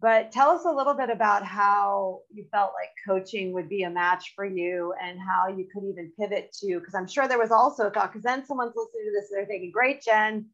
But 0.00 0.32
tell 0.32 0.50
us 0.50 0.64
a 0.64 0.70
little 0.70 0.94
bit 0.94 1.10
about 1.10 1.44
how 1.44 2.20
you 2.32 2.46
felt 2.50 2.72
like 2.72 2.88
coaching 3.06 3.52
would 3.52 3.68
be 3.68 3.82
a 3.82 3.90
match 3.90 4.32
for 4.34 4.46
you 4.46 4.94
and 5.02 5.18
how 5.18 5.48
you 5.48 5.66
could 5.72 5.84
even 5.84 6.10
pivot 6.18 6.52
to, 6.60 6.78
because 6.78 6.94
I'm 6.94 7.06
sure 7.06 7.28
there 7.28 7.38
was 7.38 7.50
also 7.50 7.88
a 7.88 7.90
thought, 7.90 8.10
because 8.10 8.22
then 8.22 8.46
someone's 8.46 8.72
listening 8.74 9.04
to 9.04 9.20
this, 9.20 9.30
they're 9.30 9.44
thinking, 9.44 9.70
great, 9.72 10.02
Jen, 10.02 10.46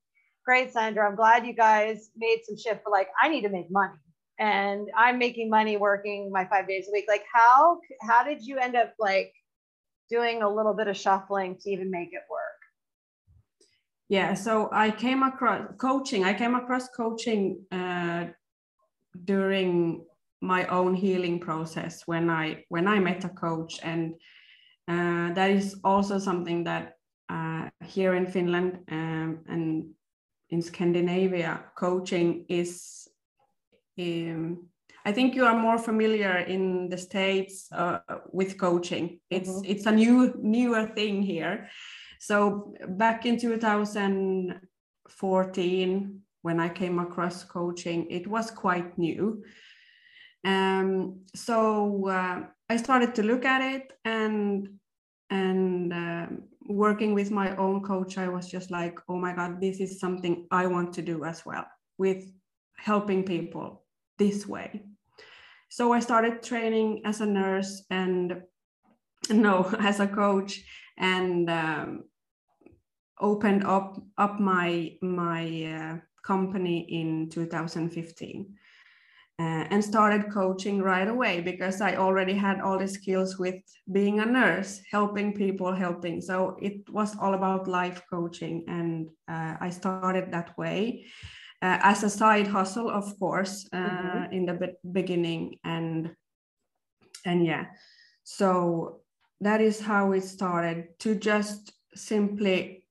great, 0.44 0.72
Sandra. 0.72 1.08
I'm 1.08 1.14
glad 1.14 1.46
you 1.46 1.52
guys 1.52 2.10
made 2.16 2.40
some 2.44 2.56
shift, 2.56 2.80
but 2.84 2.90
like, 2.90 3.08
I 3.20 3.28
need 3.28 3.42
to 3.42 3.48
make 3.48 3.70
money 3.70 3.94
and 4.38 4.88
I'm 4.96 5.18
making 5.18 5.48
money 5.50 5.76
working 5.76 6.30
my 6.30 6.44
five 6.46 6.68
days 6.68 6.86
a 6.88 6.92
week. 6.92 7.06
Like 7.08 7.24
how 7.32 7.80
how 8.02 8.24
did 8.24 8.44
you 8.44 8.58
end 8.58 8.76
up 8.76 8.94
like 8.98 9.32
doing 10.10 10.42
a 10.42 10.48
little 10.48 10.74
bit 10.74 10.88
of 10.88 10.96
shuffling 10.96 11.56
to 11.60 11.70
even 11.70 11.90
make 11.90 12.08
it 12.12 12.22
work? 12.30 12.40
Yeah, 14.08 14.34
so 14.34 14.68
I 14.72 14.90
came 14.90 15.22
across 15.22 15.62
coaching. 15.78 16.24
I 16.24 16.34
came 16.34 16.54
across 16.54 16.88
coaching 16.88 17.64
uh, 17.72 18.26
during 19.24 20.04
my 20.40 20.66
own 20.66 20.94
healing 20.94 21.40
process 21.40 22.02
when 22.06 22.30
I 22.30 22.64
when 22.68 22.86
I 22.86 23.00
met 23.00 23.24
a 23.24 23.28
coach, 23.28 23.80
and 23.82 24.14
uh, 24.88 25.34
that 25.34 25.50
is 25.50 25.80
also 25.82 26.18
something 26.18 26.64
that 26.64 26.94
uh, 27.28 27.68
here 27.84 28.14
in 28.14 28.26
Finland 28.26 28.78
um, 28.90 29.40
and 29.48 29.90
in 30.50 30.62
Scandinavia, 30.62 31.64
coaching 31.76 32.44
is 32.48 33.08
um, 33.98 34.68
I 35.06 35.12
think 35.12 35.36
you 35.36 35.46
are 35.46 35.56
more 35.56 35.78
familiar 35.78 36.38
in 36.38 36.88
the 36.88 36.98
states 36.98 37.68
uh, 37.70 38.00
with 38.32 38.58
coaching. 38.58 39.20
It's 39.30 39.48
mm-hmm. 39.48 39.64
it's 39.64 39.86
a 39.86 39.92
new 39.92 40.34
newer 40.42 40.88
thing 40.96 41.22
here. 41.22 41.68
So 42.18 42.74
back 42.88 43.24
in 43.24 43.38
2014, 43.38 46.20
when 46.46 46.60
I 46.60 46.68
came 46.68 47.00
across 47.00 47.42
coaching, 47.42 48.06
it 48.08 48.24
was 48.28 48.52
quite 48.52 48.96
new. 48.96 49.42
Um, 50.44 51.22
so 51.34 52.08
uh, 52.08 52.38
I 52.70 52.76
started 52.76 53.16
to 53.16 53.24
look 53.24 53.44
at 53.44 53.62
it 53.74 53.92
and 54.04 54.68
and 55.28 55.92
uh, 55.92 56.26
working 56.68 57.14
with 57.14 57.32
my 57.32 57.48
own 57.56 57.82
coach, 57.82 58.16
I 58.16 58.28
was 58.28 58.46
just 58.48 58.70
like, 58.70 58.96
oh 59.08 59.18
my 59.18 59.32
god, 59.34 59.60
this 59.60 59.80
is 59.80 59.98
something 59.98 60.46
I 60.52 60.68
want 60.68 60.92
to 60.94 61.02
do 61.02 61.24
as 61.24 61.44
well 61.44 61.66
with 61.98 62.22
helping 62.76 63.24
people 63.24 63.82
this 64.18 64.46
way. 64.46 64.70
So 65.68 65.92
I 65.92 66.00
started 66.00 66.44
training 66.44 67.02
as 67.04 67.20
a 67.20 67.26
nurse 67.26 67.84
and 67.90 68.42
no, 69.30 69.74
as 69.80 69.98
a 69.98 70.06
coach, 70.06 70.62
and 70.96 71.50
um, 71.50 72.04
opened 73.20 73.64
up 73.64 74.00
up 74.16 74.38
my 74.38 74.96
my 75.02 75.42
uh, 75.76 75.96
company 76.26 76.80
in 76.80 77.28
2015. 77.30 78.54
Uh, 79.38 79.68
and 79.68 79.84
started 79.84 80.32
coaching 80.32 80.80
right 80.80 81.08
away 81.08 81.42
because 81.42 81.82
I 81.82 81.96
already 81.96 82.32
had 82.32 82.62
all 82.62 82.78
the 82.78 82.88
skills 82.88 83.36
with 83.36 83.60
being 83.92 84.20
a 84.20 84.24
nurse, 84.24 84.80
helping 84.90 85.34
people, 85.34 85.74
helping. 85.74 86.22
So 86.22 86.56
it 86.62 86.88
was 86.88 87.14
all 87.20 87.34
about 87.34 87.68
life 87.68 88.00
coaching, 88.08 88.64
and 88.66 89.10
uh, 89.28 89.56
I 89.60 89.68
started 89.68 90.32
that 90.32 90.56
way 90.56 91.04
uh, 91.62 91.78
as 91.82 92.02
a 92.02 92.10
side 92.10 92.46
hustle, 92.46 92.90
of 92.90 93.18
course, 93.18 93.68
uh, 93.72 93.76
mm-hmm. 93.76 94.32
in 94.32 94.46
the 94.46 94.54
be- 94.54 94.90
beginning, 94.92 95.58
and 95.64 96.14
and 97.24 97.44
yeah, 97.46 97.66
so 98.24 99.00
that 99.40 99.60
is 99.60 99.80
how 99.80 100.12
it 100.12 100.22
started. 100.22 100.98
To 101.00 101.14
just 101.14 101.72
simply, 101.94 102.85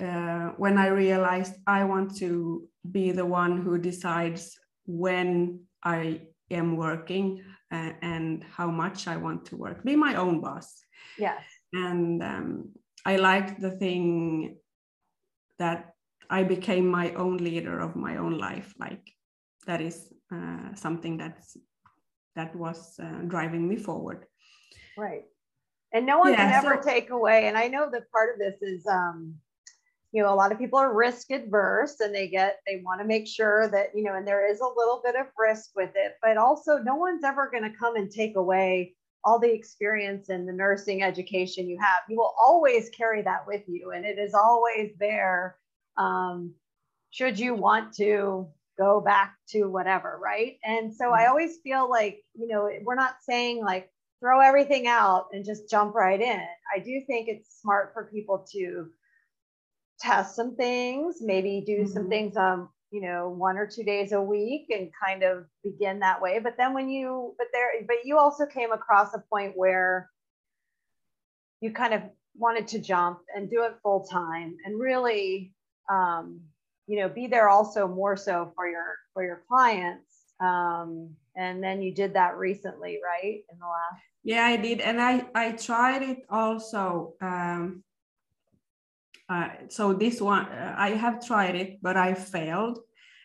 uh, 0.00 0.52
when 0.56 0.78
I 0.78 0.88
realized 0.88 1.54
I 1.66 1.84
want 1.84 2.16
to 2.18 2.68
be 2.90 3.12
the 3.12 3.26
one 3.26 3.60
who 3.62 3.78
decides 3.78 4.58
when 4.86 5.60
I 5.84 6.22
am 6.50 6.76
working 6.76 7.44
uh, 7.72 7.92
and 8.02 8.44
how 8.44 8.70
much 8.70 9.06
I 9.06 9.16
want 9.16 9.44
to 9.46 9.56
work, 9.56 9.84
be 9.84 9.96
my 9.96 10.16
own 10.16 10.40
boss. 10.40 10.82
Yes. 11.18 11.42
And 11.72 12.22
um, 12.22 12.70
I 13.04 13.16
liked 13.16 13.60
the 13.60 13.70
thing 13.70 14.56
that 15.58 15.94
I 16.28 16.42
became 16.42 16.86
my 16.86 17.12
own 17.14 17.36
leader 17.36 17.78
of 17.80 17.96
my 17.96 18.16
own 18.16 18.38
life. 18.38 18.74
Like 18.78 19.12
that 19.66 19.80
is 19.80 20.12
uh, 20.32 20.74
something 20.74 21.16
that's 21.16 21.56
that 22.36 22.54
was 22.54 22.98
uh, 23.02 23.22
driving 23.26 23.68
me 23.68 23.76
forward. 23.76 24.26
Right. 24.96 25.24
And 25.92 26.06
no 26.06 26.18
one 26.18 26.32
yeah, 26.32 26.36
can 26.36 26.52
ever 26.52 26.80
so, 26.82 26.88
take 26.88 27.10
away. 27.10 27.48
And 27.48 27.58
I 27.58 27.66
know 27.66 27.90
that 27.90 28.10
part 28.12 28.32
of 28.32 28.38
this 28.38 28.62
is, 28.62 28.86
um, 28.86 29.34
you 30.12 30.22
know, 30.22 30.32
a 30.32 30.34
lot 30.34 30.52
of 30.52 30.58
people 30.58 30.78
are 30.78 30.94
risk 30.94 31.30
adverse 31.30 32.00
and 32.00 32.14
they 32.14 32.28
get, 32.28 32.58
they 32.66 32.82
want 32.84 33.00
to 33.00 33.06
make 33.06 33.28
sure 33.28 33.68
that, 33.68 33.88
you 33.94 34.02
know, 34.02 34.14
and 34.14 34.26
there 34.26 34.50
is 34.50 34.60
a 34.60 34.64
little 34.76 35.00
bit 35.04 35.14
of 35.14 35.26
risk 35.38 35.70
with 35.76 35.90
it, 35.94 36.14
but 36.22 36.36
also 36.36 36.78
no 36.78 36.96
one's 36.96 37.24
ever 37.24 37.48
going 37.50 37.62
to 37.62 37.78
come 37.78 37.96
and 37.96 38.10
take 38.10 38.36
away 38.36 38.94
all 39.24 39.38
the 39.38 39.52
experience 39.52 40.28
and 40.28 40.48
the 40.48 40.52
nursing 40.52 41.02
education 41.02 41.68
you 41.68 41.78
have. 41.80 42.00
You 42.08 42.16
will 42.16 42.34
always 42.40 42.88
carry 42.90 43.22
that 43.22 43.46
with 43.46 43.62
you 43.68 43.92
and 43.92 44.04
it 44.04 44.18
is 44.18 44.34
always 44.34 44.90
there 44.98 45.56
um, 45.96 46.54
should 47.10 47.38
you 47.38 47.54
want 47.54 47.92
to 47.94 48.48
go 48.78 49.00
back 49.00 49.36
to 49.50 49.66
whatever, 49.66 50.18
right? 50.22 50.56
And 50.64 50.92
so 50.94 51.12
I 51.12 51.20
mm-hmm. 51.20 51.30
always 51.30 51.58
feel 51.62 51.88
like, 51.88 52.22
you 52.34 52.48
know, 52.48 52.70
we're 52.82 52.94
not 52.94 53.16
saying 53.20 53.62
like 53.62 53.90
throw 54.20 54.40
everything 54.40 54.86
out 54.86 55.26
and 55.32 55.44
just 55.44 55.68
jump 55.68 55.94
right 55.94 56.20
in. 56.20 56.42
I 56.74 56.78
do 56.78 57.00
think 57.06 57.28
it's 57.28 57.60
smart 57.60 57.92
for 57.92 58.10
people 58.12 58.46
to 58.52 58.88
test 60.00 60.34
some 60.34 60.56
things, 60.56 61.16
maybe 61.20 61.62
do 61.66 61.82
mm-hmm. 61.82 61.92
some 61.92 62.08
things 62.08 62.36
um, 62.36 62.68
you 62.90 63.00
know, 63.00 63.28
one 63.28 63.56
or 63.56 63.66
two 63.66 63.84
days 63.84 64.12
a 64.12 64.20
week 64.20 64.66
and 64.70 64.90
kind 65.06 65.22
of 65.22 65.44
begin 65.62 66.00
that 66.00 66.20
way. 66.20 66.40
But 66.42 66.56
then 66.56 66.74
when 66.74 66.88
you, 66.88 67.34
but 67.38 67.46
there, 67.52 67.70
but 67.86 67.98
you 68.04 68.18
also 68.18 68.46
came 68.46 68.72
across 68.72 69.14
a 69.14 69.22
point 69.30 69.52
where 69.54 70.10
you 71.60 71.72
kind 71.72 71.94
of 71.94 72.02
wanted 72.36 72.66
to 72.68 72.78
jump 72.78 73.20
and 73.34 73.50
do 73.50 73.62
it 73.64 73.76
full 73.82 74.04
time 74.04 74.56
and 74.64 74.80
really 74.80 75.52
um, 75.90 76.40
you 76.86 76.98
know 76.98 77.08
be 77.08 77.26
there 77.26 77.48
also 77.48 77.86
more 77.86 78.16
so 78.16 78.52
for 78.54 78.68
your 78.68 78.96
for 79.12 79.24
your 79.24 79.42
clients 79.48 80.32
um, 80.40 81.10
and 81.36 81.62
then 81.62 81.82
you 81.82 81.94
did 81.94 82.14
that 82.14 82.36
recently 82.36 82.98
right 83.04 83.42
in 83.52 83.58
the 83.58 83.66
last 83.66 84.02
yeah 84.24 84.44
i 84.44 84.56
did 84.56 84.80
and 84.80 85.00
i 85.00 85.24
i 85.34 85.52
tried 85.52 86.02
it 86.02 86.24
also 86.30 87.14
um, 87.20 87.82
uh, 89.30 89.48
so 89.68 89.92
this 89.92 90.20
one 90.20 90.46
uh, 90.46 90.74
i 90.76 90.90
have 90.90 91.24
tried 91.24 91.54
it 91.54 91.78
but 91.82 91.96
i 91.96 92.12
failed. 92.14 92.80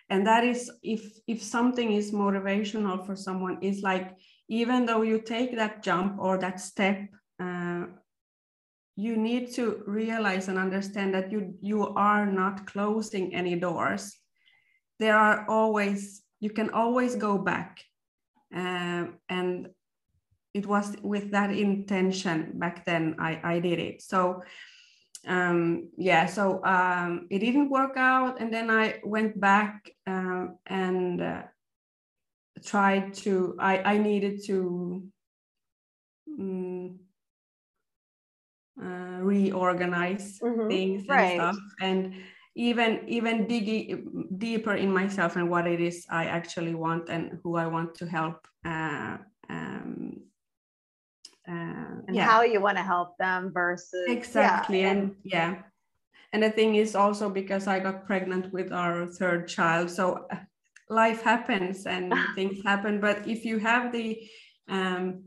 And 0.10 0.28
that 0.28 0.44
is 0.44 0.70
if 0.84 1.02
if 1.26 1.41
something 1.41 1.91
is 1.91 2.12
motivational 2.12 3.04
for 3.06 3.15
someone 3.15 3.58
is 3.62 3.82
like 3.82 4.13
even 4.48 4.86
though 4.86 5.02
you 5.02 5.20
take 5.20 5.56
that 5.56 5.82
jump 5.82 6.20
or 6.20 6.38
that 6.38 6.60
step 6.60 7.10
uh, 7.39 7.86
you 8.96 9.18
need 9.18 9.52
to 9.54 9.84
realize 9.88 10.48
and 10.48 10.60
understand 10.60 11.13
that 11.15 11.32
you 11.32 11.56
you 11.62 11.88
are 11.96 12.26
not 12.26 12.68
closing 12.68 13.34
any 13.34 13.56
doors. 13.56 14.15
There 15.00 15.18
are 15.18 15.46
always 15.50 16.22
you 16.39 16.52
can 16.52 16.70
always 16.70 17.15
go 17.15 17.38
back. 17.38 17.82
Um, 18.54 19.18
and 19.28 19.70
it 20.54 20.65
was 20.68 20.96
with 21.02 21.32
that 21.32 21.52
intention 21.52 22.60
back 22.60 22.86
then 22.86 23.15
i 23.20 23.41
i 23.44 23.60
did 23.60 23.80
it. 23.80 24.02
So 24.02 24.44
um, 25.27 25.89
yeah 25.97 26.25
so 26.25 26.63
um, 26.65 27.27
it 27.29 27.39
didn't 27.39 27.69
work 27.69 27.97
out 27.97 28.39
and 28.39 28.53
then 28.53 28.69
i 28.69 28.99
went 29.03 29.39
back 29.39 29.89
um, 30.07 30.57
and 30.67 31.21
uh, 31.21 31.43
tried 32.63 33.13
to 33.13 33.55
i 33.59 33.93
i 33.93 33.97
needed 33.97 34.43
to 34.43 35.09
um, 36.39 36.99
uh, 38.81 39.19
reorganize 39.21 40.41
Mhm, 40.41 40.69
things 40.69 41.07
and 41.09 41.23
stuff 41.23 41.57
and 41.79 42.13
even 42.55 43.03
even 43.07 43.47
digging 43.47 44.27
deeper 44.38 44.73
in 44.75 44.91
myself 44.91 45.35
and 45.35 45.49
what 45.49 45.67
it 45.67 45.79
is 45.79 46.05
i 46.09 46.25
actually 46.25 46.73
want 46.75 47.09
and 47.09 47.39
who 47.43 47.55
i 47.55 47.65
want 47.65 47.93
to 47.95 48.05
help 48.05 48.47
uh, 48.65 49.17
um, 49.49 50.21
uh, 51.47 52.01
And 52.08 52.15
yeah. 52.15 52.25
how 52.25 52.41
you 52.43 52.62
want 52.62 52.77
to 52.77 52.84
help 52.84 53.17
them 53.17 53.51
versus 53.53 54.05
yeah, 54.08 54.13
exactly 54.13 54.84
and 54.84 55.15
yeah. 55.23 55.55
And 56.34 56.43
the 56.43 56.49
thing 56.49 56.75
is 56.75 56.95
also 56.95 57.29
because 57.29 57.65
i 57.65 57.79
got 57.79 58.05
pregnant 58.05 58.51
with 58.51 58.73
our 58.73 59.05
third 59.08 59.47
child 59.47 59.89
so 59.89 60.25
uh, 60.31 60.36
life 60.89 61.21
happens 61.21 61.86
and 61.86 62.13
things 62.36 62.62
happen 62.63 62.99
but 62.99 63.25
if 63.27 63.45
you 63.45 63.58
have 63.60 63.93
the 63.93 64.19
um, 64.67 65.23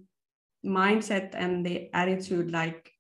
mindset 0.65 1.31
and 1.33 1.65
the 1.65 1.89
attitude 1.95 2.51
like 2.51 2.93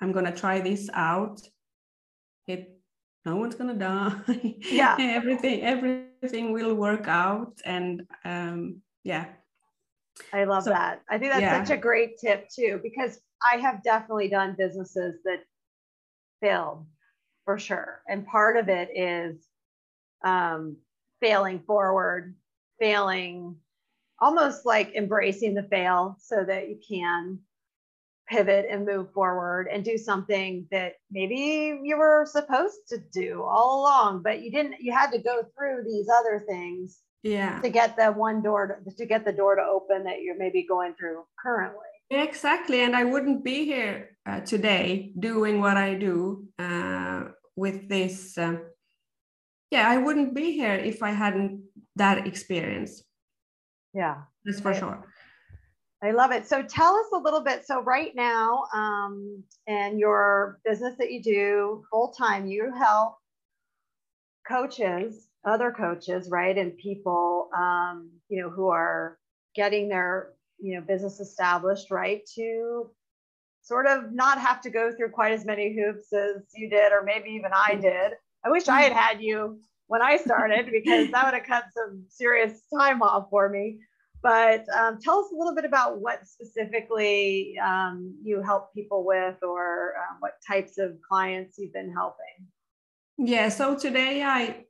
i'm 0.00 0.12
going 0.12 0.24
to 0.26 0.32
try 0.32 0.60
this 0.60 0.88
out 0.94 1.40
it 2.46 2.80
no 3.24 3.36
one's 3.36 3.54
going 3.54 3.68
to 3.68 3.78
die. 3.78 4.54
Yeah. 4.70 4.96
everything 5.00 5.62
everything 5.62 6.52
will 6.52 6.74
work 6.74 7.06
out 7.08 7.60
and 7.64 8.06
um, 8.24 8.80
yeah 9.04 9.26
I 10.32 10.44
love 10.44 10.64
So, 10.64 10.70
that. 10.70 11.02
I 11.08 11.18
think 11.18 11.32
that's 11.32 11.42
yeah. 11.42 11.64
such 11.64 11.76
a 11.76 11.80
great 11.80 12.18
tip 12.18 12.48
too, 12.48 12.80
because 12.82 13.20
I 13.42 13.56
have 13.58 13.82
definitely 13.82 14.28
done 14.28 14.54
businesses 14.56 15.16
that 15.24 15.40
failed 16.40 16.86
for 17.44 17.58
sure. 17.58 18.02
And 18.08 18.26
part 18.26 18.56
of 18.56 18.68
it 18.68 18.90
is 18.94 19.46
um, 20.24 20.76
failing 21.20 21.60
forward, 21.60 22.34
failing, 22.78 23.56
almost 24.20 24.66
like 24.66 24.94
embracing 24.94 25.54
the 25.54 25.62
fail 25.64 26.16
so 26.20 26.44
that 26.44 26.68
you 26.68 26.78
can 26.86 27.38
pivot 28.28 28.66
and 28.70 28.86
move 28.86 29.12
forward 29.12 29.66
and 29.72 29.84
do 29.84 29.98
something 29.98 30.66
that 30.70 30.94
maybe 31.10 31.80
you 31.82 31.96
were 31.96 32.24
supposed 32.30 32.78
to 32.88 32.98
do 33.12 33.42
all 33.42 33.80
along, 33.80 34.22
but 34.22 34.42
you 34.42 34.52
didn't, 34.52 34.80
you 34.80 34.92
had 34.92 35.10
to 35.10 35.18
go 35.18 35.42
through 35.56 35.82
these 35.84 36.08
other 36.08 36.44
things 36.48 37.00
yeah 37.22 37.60
to 37.60 37.68
get 37.68 37.96
the 37.96 38.12
one 38.12 38.42
door 38.42 38.80
to, 38.84 38.90
to 38.94 39.06
get 39.06 39.24
the 39.24 39.32
door 39.32 39.56
to 39.56 39.62
open 39.62 40.04
that 40.04 40.22
you're 40.22 40.38
maybe 40.38 40.64
going 40.66 40.94
through 40.94 41.22
currently. 41.42 41.86
Exactly, 42.10 42.82
and 42.82 42.96
I 42.96 43.04
wouldn't 43.04 43.44
be 43.44 43.64
here 43.64 44.16
uh, 44.26 44.40
today 44.40 45.12
doing 45.18 45.60
what 45.60 45.76
I 45.76 45.94
do 45.94 46.48
uh, 46.58 47.26
with 47.54 47.88
this. 47.88 48.36
Um, 48.36 48.62
yeah, 49.70 49.88
I 49.88 49.96
wouldn't 49.96 50.34
be 50.34 50.50
here 50.52 50.74
if 50.74 51.04
I 51.04 51.10
hadn't 51.10 51.62
that 51.94 52.26
experience. 52.26 53.04
Yeah, 53.94 54.22
That's 54.44 54.60
for 54.60 54.74
sure. 54.74 55.06
I 56.02 56.12
love 56.12 56.32
it. 56.32 56.48
So 56.48 56.62
tell 56.62 56.96
us 56.96 57.06
a 57.12 57.18
little 57.18 57.42
bit. 57.42 57.66
So 57.66 57.82
right 57.82 58.14
now, 58.14 58.64
um, 58.74 59.44
and 59.66 59.98
your 59.98 60.58
business 60.64 60.96
that 60.98 61.12
you 61.12 61.22
do 61.22 61.84
full 61.90 62.08
time, 62.08 62.46
you 62.46 62.72
help 62.76 63.16
coaches, 64.48 65.28
other 65.44 65.72
coaches, 65.72 66.28
right, 66.30 66.56
and 66.56 66.76
people, 66.76 67.48
um, 67.56 68.10
you 68.28 68.42
know, 68.42 68.50
who 68.50 68.68
are 68.68 69.18
getting 69.54 69.88
their 69.88 70.32
you 70.58 70.74
know 70.74 70.80
business 70.80 71.20
established, 71.20 71.90
right, 71.90 72.22
to 72.34 72.90
sort 73.62 73.86
of 73.86 74.12
not 74.12 74.38
have 74.38 74.60
to 74.62 74.70
go 74.70 74.92
through 74.92 75.10
quite 75.10 75.32
as 75.32 75.44
many 75.44 75.74
hoops 75.74 76.12
as 76.12 76.42
you 76.54 76.68
did, 76.68 76.92
or 76.92 77.02
maybe 77.04 77.30
even 77.30 77.50
I 77.54 77.74
did. 77.74 78.12
I 78.44 78.50
wish 78.50 78.68
I 78.68 78.82
had 78.82 78.92
had 78.92 79.20
you 79.20 79.60
when 79.86 80.02
I 80.02 80.16
started 80.16 80.70
because 80.72 81.10
that 81.10 81.24
would 81.24 81.34
have 81.34 81.46
cut 81.46 81.64
some 81.74 82.04
serious 82.08 82.62
time 82.74 83.02
off 83.02 83.28
for 83.30 83.48
me. 83.48 83.78
But 84.22 84.66
um, 84.76 84.98
tell 85.00 85.20
us 85.20 85.32
a 85.32 85.36
little 85.36 85.54
bit 85.54 85.64
about 85.64 85.98
what 86.00 86.26
specifically 86.26 87.54
um, 87.64 88.14
you 88.22 88.42
help 88.42 88.74
people 88.74 89.04
with, 89.04 89.36
or 89.42 89.94
um, 89.96 90.16
what 90.20 90.32
types 90.46 90.76
of 90.76 90.98
clients 91.08 91.56
you've 91.58 91.72
been 91.72 91.92
helping. 91.92 92.46
Yeah. 93.16 93.48
So 93.48 93.76
today 93.76 94.22
I 94.22 94.64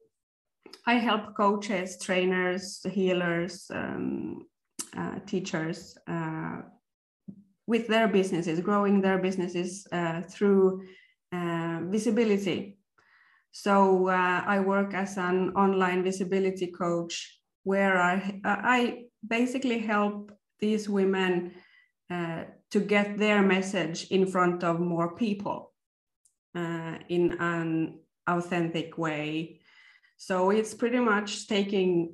I 0.86 0.94
help 0.94 1.36
coaches, 1.36 1.98
trainers, 1.98 2.84
healers, 2.90 3.70
um, 3.72 4.46
uh, 4.96 5.20
teachers 5.26 5.96
uh, 6.08 6.62
with 7.66 7.86
their 7.86 8.08
businesses, 8.08 8.60
growing 8.60 9.00
their 9.00 9.18
businesses 9.18 9.86
uh, 9.92 10.22
through 10.22 10.82
uh, 11.32 11.80
visibility. 11.84 12.78
So 13.52 14.08
uh, 14.08 14.42
I 14.46 14.60
work 14.60 14.94
as 14.94 15.16
an 15.16 15.50
online 15.50 16.02
visibility 16.02 16.68
coach, 16.68 17.38
where 17.64 17.98
I 17.98 18.40
I 18.44 19.04
basically 19.26 19.78
help 19.78 20.32
these 20.58 20.88
women 20.88 21.52
uh, 22.10 22.44
to 22.70 22.80
get 22.80 23.18
their 23.18 23.42
message 23.42 24.06
in 24.10 24.26
front 24.26 24.64
of 24.64 24.80
more 24.80 25.14
people 25.14 25.72
in 26.54 27.36
an 27.38 28.00
authentic 28.26 28.98
way. 28.98 29.59
So 30.20 30.50
it's 30.50 30.74
pretty 30.74 31.00
much 31.00 31.48
taking 31.48 32.12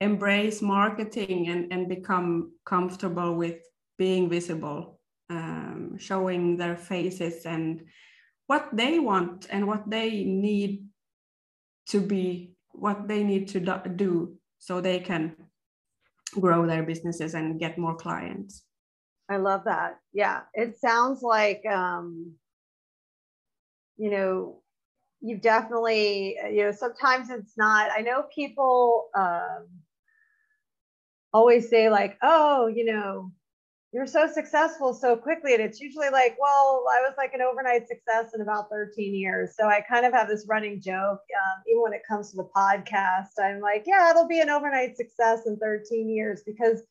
embrace 0.00 0.62
marketing 0.62 1.48
and, 1.48 1.70
and 1.70 1.90
become 1.90 2.52
comfortable 2.64 3.34
with 3.34 3.58
being 3.98 4.30
visible, 4.30 4.98
um, 5.28 5.98
showing 5.98 6.56
their 6.56 6.74
faces 6.74 7.44
and 7.44 7.84
what 8.46 8.70
they 8.72 8.98
want 8.98 9.46
and 9.50 9.66
what 9.66 9.90
they 9.90 10.24
need 10.24 10.86
to 11.88 12.00
be, 12.00 12.54
what 12.72 13.06
they 13.06 13.22
need 13.22 13.48
to 13.48 13.60
do- 13.60 14.38
so 14.58 14.80
they 14.80 14.98
can 14.98 15.36
grow 16.40 16.66
their 16.66 16.82
businesses 16.82 17.34
and 17.34 17.60
get 17.60 17.76
more 17.76 17.94
clients. 17.94 18.64
I 19.28 19.36
love 19.36 19.64
that. 19.64 19.98
Yeah, 20.14 20.44
it 20.54 20.78
sounds 20.78 21.20
like 21.20 21.62
um, 21.66 22.32
you 23.98 24.10
know 24.10 24.62
you 25.26 25.36
definitely 25.36 26.36
you 26.52 26.62
know 26.64 26.72
sometimes 26.72 27.30
it's 27.30 27.56
not. 27.56 27.90
I 27.90 28.00
know 28.00 28.24
people 28.34 29.08
um, 29.14 29.66
always 31.32 31.68
say 31.68 31.90
like, 31.90 32.16
oh, 32.22 32.68
you 32.68 32.84
know, 32.84 33.32
you're 33.92 34.06
so 34.06 34.28
successful 34.32 34.94
so 34.94 35.16
quickly, 35.16 35.54
and 35.54 35.62
it's 35.62 35.80
usually 35.80 36.10
like, 36.10 36.36
well, 36.40 36.84
I 36.92 37.00
was 37.00 37.14
like 37.18 37.34
an 37.34 37.42
overnight 37.42 37.88
success 37.88 38.34
in 38.34 38.40
about 38.40 38.70
13 38.70 39.14
years. 39.14 39.54
So 39.58 39.66
I 39.66 39.80
kind 39.80 40.06
of 40.06 40.12
have 40.12 40.28
this 40.28 40.46
running 40.48 40.80
joke, 40.80 41.20
um, 41.20 41.62
even 41.68 41.82
when 41.82 41.92
it 41.92 42.02
comes 42.08 42.30
to 42.30 42.36
the 42.36 42.48
podcast. 42.56 43.30
I'm 43.42 43.60
like, 43.60 43.84
yeah, 43.86 44.10
it'll 44.10 44.28
be 44.28 44.40
an 44.40 44.50
overnight 44.50 44.96
success 44.96 45.46
in 45.46 45.56
13 45.56 46.08
years 46.08 46.42
because 46.46 46.82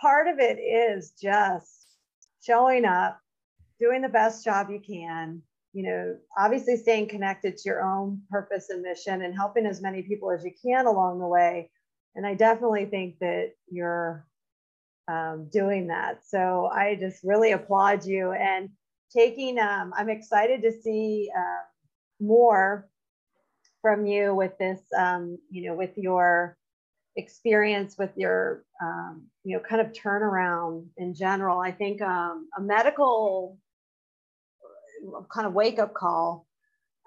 part 0.00 0.26
of 0.26 0.40
it 0.40 0.58
is 0.58 1.12
just 1.20 1.86
showing 2.42 2.84
up, 2.84 3.20
doing 3.78 4.02
the 4.02 4.08
best 4.08 4.44
job 4.44 4.68
you 4.70 4.80
can, 4.80 5.42
you 5.78 5.84
know, 5.84 6.16
obviously 6.36 6.76
staying 6.76 7.06
connected 7.06 7.56
to 7.56 7.62
your 7.68 7.84
own 7.84 8.20
purpose 8.28 8.68
and 8.68 8.82
mission 8.82 9.22
and 9.22 9.32
helping 9.32 9.64
as 9.64 9.80
many 9.80 10.02
people 10.02 10.28
as 10.32 10.44
you 10.44 10.50
can 10.60 10.86
along 10.86 11.20
the 11.20 11.26
way. 11.26 11.70
And 12.16 12.26
I 12.26 12.34
definitely 12.34 12.86
think 12.86 13.20
that 13.20 13.52
you're 13.70 14.26
um, 15.06 15.48
doing 15.52 15.86
that. 15.86 16.26
So 16.26 16.68
I 16.72 16.96
just 16.96 17.22
really 17.22 17.52
applaud 17.52 18.04
you 18.04 18.32
and 18.32 18.70
taking, 19.16 19.60
um, 19.60 19.92
I'm 19.96 20.08
excited 20.08 20.62
to 20.62 20.72
see 20.82 21.30
uh, 21.32 21.62
more 22.18 22.88
from 23.80 24.04
you 24.04 24.34
with 24.34 24.58
this, 24.58 24.80
um, 24.98 25.38
you 25.48 25.68
know, 25.68 25.76
with 25.76 25.96
your 25.96 26.58
experience 27.14 27.94
with 27.96 28.10
your 28.16 28.64
um, 28.82 29.26
you 29.44 29.56
know 29.56 29.62
kind 29.62 29.80
of 29.80 29.92
turnaround 29.92 30.86
in 30.98 31.12
general 31.12 31.58
i 31.58 31.72
think 31.72 32.00
um, 32.00 32.48
a 32.56 32.60
medical 32.60 33.58
kind 35.32 35.46
of 35.46 35.52
wake 35.54 35.78
up 35.78 35.94
call. 35.94 36.46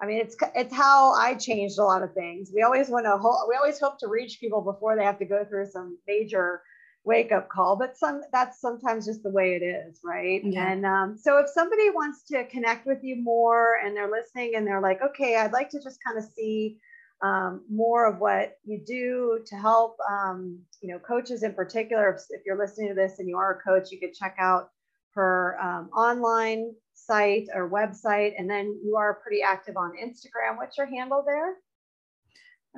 I 0.00 0.06
mean 0.06 0.18
it's 0.20 0.36
it's 0.56 0.74
how 0.74 1.12
i 1.14 1.34
changed 1.34 1.78
a 1.78 1.84
lot 1.84 2.02
of 2.02 2.12
things. 2.12 2.50
We 2.54 2.62
always 2.62 2.88
want 2.88 3.06
to 3.06 3.16
ho- 3.16 3.46
we 3.48 3.54
always 3.54 3.78
hope 3.78 3.98
to 3.98 4.08
reach 4.08 4.40
people 4.40 4.60
before 4.60 4.96
they 4.96 5.04
have 5.04 5.18
to 5.18 5.24
go 5.24 5.44
through 5.44 5.66
some 5.66 5.98
major 6.06 6.62
wake 7.04 7.32
up 7.32 7.48
call 7.48 7.74
but 7.76 7.96
some 7.96 8.20
that's 8.32 8.60
sometimes 8.60 9.06
just 9.06 9.22
the 9.24 9.30
way 9.30 9.54
it 9.54 9.64
is 9.64 9.98
right? 10.04 10.40
Yeah. 10.44 10.70
and 10.70 10.86
um, 10.86 11.18
so 11.18 11.38
if 11.38 11.48
somebody 11.48 11.90
wants 11.90 12.22
to 12.28 12.44
connect 12.46 12.86
with 12.86 13.02
you 13.02 13.16
more 13.16 13.76
and 13.84 13.96
they're 13.96 14.10
listening 14.10 14.52
and 14.54 14.66
they're 14.66 14.80
like 14.80 15.00
okay 15.02 15.36
i'd 15.36 15.52
like 15.52 15.68
to 15.70 15.82
just 15.82 15.98
kind 16.04 16.16
of 16.16 16.24
see 16.24 16.78
um, 17.22 17.64
more 17.70 18.06
of 18.06 18.18
what 18.18 18.56
you 18.64 18.80
do 18.84 19.40
to 19.46 19.56
help 19.56 19.96
um, 20.10 20.58
you 20.80 20.92
know 20.92 20.98
coaches 21.00 21.42
in 21.42 21.54
particular 21.54 22.14
if, 22.14 22.22
if 22.30 22.42
you're 22.46 22.58
listening 22.58 22.88
to 22.88 22.94
this 22.94 23.18
and 23.18 23.28
you 23.28 23.36
are 23.36 23.58
a 23.58 23.68
coach 23.68 23.90
you 23.90 23.98
could 23.98 24.14
check 24.14 24.36
out 24.38 24.70
her 25.14 25.58
um, 25.60 25.90
online 25.96 26.72
site 27.06 27.46
or 27.54 27.68
website 27.70 28.32
and 28.38 28.48
then 28.48 28.66
you 28.84 28.96
are 28.96 29.14
pretty 29.22 29.42
active 29.42 29.76
on 29.76 29.90
instagram 30.06 30.56
what's 30.56 30.76
your 30.78 30.86
handle 30.96 31.22
there 31.32 31.50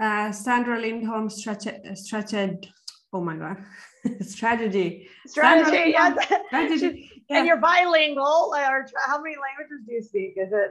Uh, 0.06 0.32
Sandra 0.32 0.76
Lindholm 0.84 1.26
strategy, 1.30 2.72
oh 3.12 3.20
my 3.28 3.36
God, 3.44 3.56
strategy. 4.34 5.08
strategy 5.34 5.84
yes. 5.98 6.12
Strategy. 6.48 6.90
and 7.30 7.46
you're 7.46 7.62
bilingual 7.72 8.52
or 8.58 8.86
how 9.06 9.16
many 9.22 9.36
languages 9.46 9.78
do 9.86 9.92
you 9.96 10.02
speak 10.02 10.32
is 10.44 10.50
it 10.62 10.70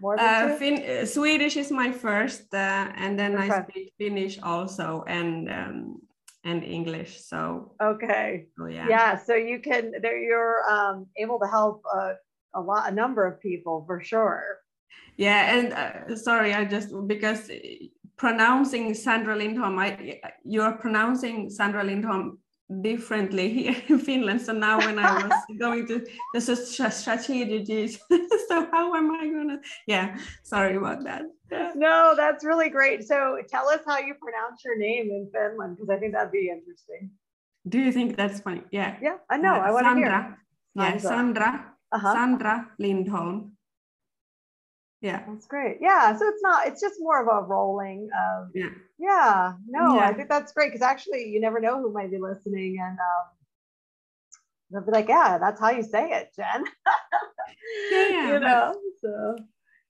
more 0.00 0.16
than 0.16 0.26
Uh, 0.52 0.56
fin- 0.60 0.84
uh, 0.90 1.04
Swedish 1.16 1.56
is 1.62 1.70
my 1.82 1.90
first, 2.06 2.44
uh, 2.54 2.86
and 3.02 3.12
then 3.20 3.32
I 3.44 3.46
speak 3.62 3.92
Finnish 3.98 4.34
also, 4.52 4.86
and 5.18 5.30
um, 5.58 5.76
and 6.50 6.58
English. 6.78 7.10
So, 7.30 7.38
okay 7.92 8.28
so 8.56 8.62
yeah. 8.76 8.86
yeah 8.94 9.10
so 9.26 9.32
you 9.50 9.58
can 9.68 9.82
there 10.02 10.18
you're 10.30 10.58
um, 10.74 10.96
able 11.24 11.38
to 11.44 11.48
help 11.58 11.76
uh, 11.98 12.12
a 12.54 12.60
lot, 12.60 12.90
a 12.90 12.94
number 12.94 13.26
of 13.26 13.40
people 13.40 13.84
for 13.86 14.00
sure. 14.02 14.58
Yeah, 15.16 15.54
and 15.54 15.72
uh, 15.72 16.16
sorry, 16.16 16.54
I 16.54 16.64
just 16.64 16.94
because 17.06 17.50
pronouncing 18.16 18.94
Sandra 18.94 19.36
Lindholm, 19.36 19.78
I 19.78 20.20
you're 20.44 20.72
pronouncing 20.72 21.50
Sandra 21.50 21.84
Lindholm 21.84 22.38
differently 22.82 23.48
here 23.52 23.76
in 23.88 23.98
Finland. 23.98 24.40
So 24.40 24.52
now 24.52 24.78
when 24.78 24.98
I 24.98 25.22
was 25.22 25.32
going 25.58 25.86
to 25.88 26.06
the 26.34 26.40
strategies, 26.40 27.98
so 28.48 28.68
how 28.72 28.94
am 28.94 29.10
I 29.10 29.28
gonna? 29.28 29.60
Yeah, 29.86 30.16
sorry 30.42 30.76
about 30.76 31.04
that. 31.04 31.22
Yeah. 31.50 31.72
No, 31.74 32.14
that's 32.16 32.44
really 32.44 32.70
great. 32.70 33.04
So 33.04 33.38
tell 33.48 33.68
us 33.68 33.80
how 33.86 33.98
you 33.98 34.14
pronounce 34.14 34.64
your 34.64 34.78
name 34.78 35.10
in 35.10 35.30
Finland 35.32 35.76
because 35.76 35.90
I 35.90 35.98
think 35.98 36.12
that'd 36.12 36.32
be 36.32 36.48
interesting. 36.48 37.10
Do 37.68 37.78
you 37.78 37.92
think 37.92 38.16
that's 38.16 38.40
funny? 38.40 38.62
Yeah. 38.70 38.96
Yeah, 39.02 39.16
I 39.28 39.36
know. 39.36 39.54
Uh, 39.54 39.66
I 39.66 39.70
want 39.70 39.86
to 39.86 39.94
hear. 39.94 40.38
Yeah, 40.74 40.96
Sandra. 40.98 41.69
Uh-huh. 41.92 42.12
Sandra 42.12 42.68
Lindholm. 42.78 43.56
Yeah. 45.00 45.24
That's 45.26 45.46
great. 45.46 45.78
Yeah. 45.80 46.16
So 46.16 46.28
it's 46.28 46.42
not, 46.42 46.66
it's 46.66 46.80
just 46.80 46.96
more 46.98 47.22
of 47.22 47.26
a 47.26 47.46
rolling 47.46 48.10
of, 48.14 48.48
yeah. 48.54 48.68
Yeah. 48.98 49.54
No, 49.66 49.94
yeah. 49.94 50.08
I 50.08 50.12
think 50.12 50.28
that's 50.28 50.52
great 50.52 50.68
because 50.68 50.82
actually 50.82 51.30
you 51.30 51.40
never 51.40 51.60
know 51.60 51.80
who 51.80 51.92
might 51.92 52.10
be 52.10 52.18
listening 52.18 52.78
and 52.80 52.98
um, 52.98 53.26
they'll 54.70 54.84
be 54.84 54.92
like, 54.92 55.08
yeah, 55.08 55.38
that's 55.38 55.60
how 55.60 55.70
you 55.70 55.82
say 55.82 56.10
it, 56.10 56.30
Jen. 56.36 56.64
yeah. 57.92 58.28
you 58.28 58.40
know, 58.40 58.74
so 59.00 59.36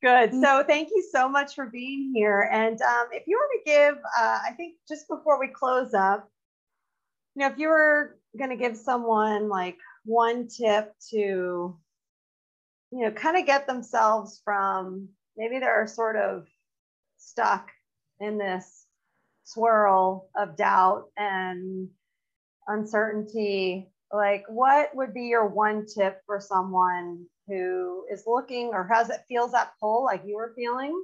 good. 0.00 0.30
Mm. 0.30 0.42
So 0.42 0.64
thank 0.66 0.90
you 0.90 1.04
so 1.12 1.28
much 1.28 1.54
for 1.54 1.66
being 1.66 2.12
here. 2.14 2.48
And 2.52 2.80
um, 2.80 3.06
if 3.12 3.24
you 3.26 3.36
were 3.36 3.58
to 3.58 3.62
give, 3.66 3.96
uh, 4.18 4.38
I 4.46 4.52
think 4.56 4.76
just 4.88 5.08
before 5.08 5.40
we 5.40 5.48
close 5.48 5.92
up, 5.92 6.28
you 7.34 7.40
know, 7.40 7.52
if 7.52 7.58
you 7.58 7.68
were 7.68 8.18
going 8.38 8.50
to 8.50 8.56
give 8.56 8.76
someone 8.76 9.48
like 9.48 9.76
one 10.04 10.48
tip 10.48 10.94
to 11.10 11.76
you 12.92 13.04
know, 13.04 13.10
kind 13.10 13.36
of 13.36 13.46
get 13.46 13.66
themselves 13.66 14.40
from 14.44 15.08
maybe 15.36 15.58
they're 15.58 15.86
sort 15.86 16.16
of 16.16 16.46
stuck 17.18 17.70
in 18.20 18.38
this 18.38 18.86
swirl 19.44 20.28
of 20.36 20.56
doubt 20.56 21.04
and 21.16 21.88
uncertainty. 22.66 23.90
Like, 24.12 24.44
what 24.48 24.94
would 24.94 25.14
be 25.14 25.24
your 25.24 25.46
one 25.46 25.86
tip 25.86 26.20
for 26.26 26.40
someone 26.40 27.26
who 27.46 28.04
is 28.12 28.24
looking 28.26 28.70
or 28.72 28.88
has 28.92 29.10
it 29.10 29.24
feels 29.28 29.52
that 29.52 29.72
pull 29.80 30.04
like 30.04 30.22
you 30.24 30.36
were 30.36 30.52
feeling, 30.56 31.00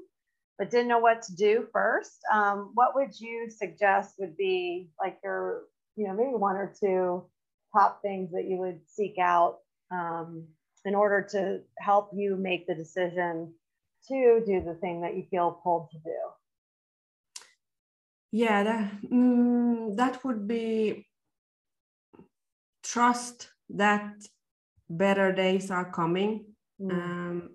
but 0.58 0.70
didn't 0.70 0.88
know 0.88 0.98
what 0.98 1.22
to 1.22 1.36
do 1.36 1.68
first? 1.72 2.18
Um, 2.32 2.72
what 2.74 2.94
would 2.94 3.18
you 3.18 3.48
suggest 3.48 4.14
would 4.18 4.36
be 4.36 4.90
like 5.00 5.18
your, 5.22 5.62
you 5.96 6.06
know, 6.06 6.14
maybe 6.14 6.34
one 6.34 6.56
or 6.56 6.74
two 6.78 7.24
top 7.72 8.02
things 8.02 8.32
that 8.32 8.46
you 8.48 8.56
would 8.58 8.80
seek 8.88 9.18
out 9.18 9.58
um, 9.92 10.46
in 10.86 10.94
order 10.94 11.20
to 11.32 11.60
help 11.78 12.10
you 12.14 12.36
make 12.36 12.66
the 12.66 12.74
decision 12.74 13.52
to 14.08 14.42
do 14.46 14.62
the 14.62 14.74
thing 14.74 15.00
that 15.02 15.16
you 15.16 15.24
feel 15.30 15.60
pulled 15.62 15.90
to 15.90 15.98
do? 15.98 16.20
Yeah, 18.30 18.62
that, 18.62 19.02
mm, 19.02 19.96
that 19.96 20.24
would 20.24 20.46
be 20.46 21.06
trust 22.82 23.50
that 23.70 24.14
better 24.88 25.32
days 25.32 25.70
are 25.70 25.90
coming 25.90 26.46
mm. 26.80 26.92
um, 26.92 27.50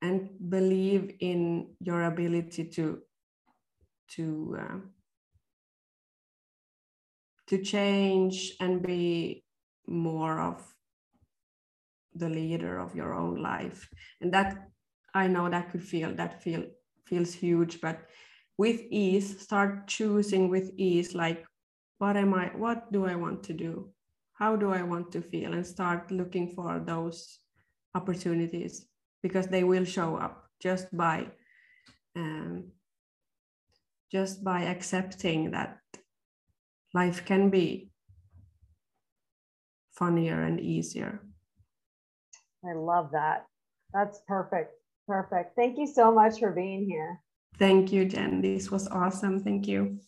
and 0.00 0.30
believe 0.48 1.16
in 1.20 1.74
your 1.80 2.04
ability 2.04 2.64
to 2.64 3.00
to 4.08 4.56
uh, 4.60 4.78
to 7.46 7.58
change 7.58 8.54
and 8.60 8.82
be 8.82 9.44
more 9.86 10.38
of 10.40 10.73
the 12.14 12.28
leader 12.28 12.78
of 12.78 12.94
your 12.94 13.14
own 13.14 13.36
life. 13.36 13.88
And 14.20 14.32
that 14.34 14.68
i 15.14 15.26
know 15.28 15.48
that 15.48 15.70
could 15.70 15.82
feel 15.82 16.12
that 16.14 16.42
feel 16.42 16.64
feels 17.06 17.32
huge 17.34 17.80
but 17.80 18.08
with 18.58 18.80
ease 18.90 19.40
start 19.40 19.86
choosing 19.86 20.48
with 20.48 20.72
ease 20.76 21.14
like 21.14 21.44
what 21.98 22.16
am 22.16 22.34
i 22.34 22.46
what 22.56 22.90
do 22.92 23.06
i 23.06 23.14
want 23.14 23.42
to 23.44 23.52
do? 23.52 23.92
How 24.34 24.56
do 24.56 24.70
i 24.72 24.82
want 24.82 25.12
to 25.12 25.22
feel? 25.22 25.52
And 25.54 25.66
start 25.66 26.10
looking 26.10 26.54
for 26.54 26.80
those 26.80 27.40
opportunities 27.94 28.88
because 29.22 29.46
they 29.48 29.64
will 29.64 29.84
show 29.84 30.16
up 30.16 30.50
just 30.60 30.96
by 30.96 31.30
um, 32.16 32.72
just 34.10 34.42
by 34.42 34.62
accepting 34.62 35.50
that 35.50 35.78
life 36.94 37.24
can 37.26 37.50
be 37.50 37.92
funnier 39.90 40.42
and 40.42 40.60
easier 40.60 41.26
I 42.68 42.74
love 42.74 43.10
that. 43.12 43.46
That's 43.92 44.20
perfect. 44.26 44.72
Perfect. 45.06 45.54
Thank 45.56 45.78
you 45.78 45.86
so 45.86 46.12
much 46.12 46.38
for 46.40 46.50
being 46.50 46.84
here. 46.84 47.20
Thank 47.58 47.92
you, 47.92 48.04
Jen. 48.04 48.40
This 48.40 48.70
was 48.70 48.88
awesome. 48.88 49.38
Thank 49.38 49.68
you. 49.68 49.98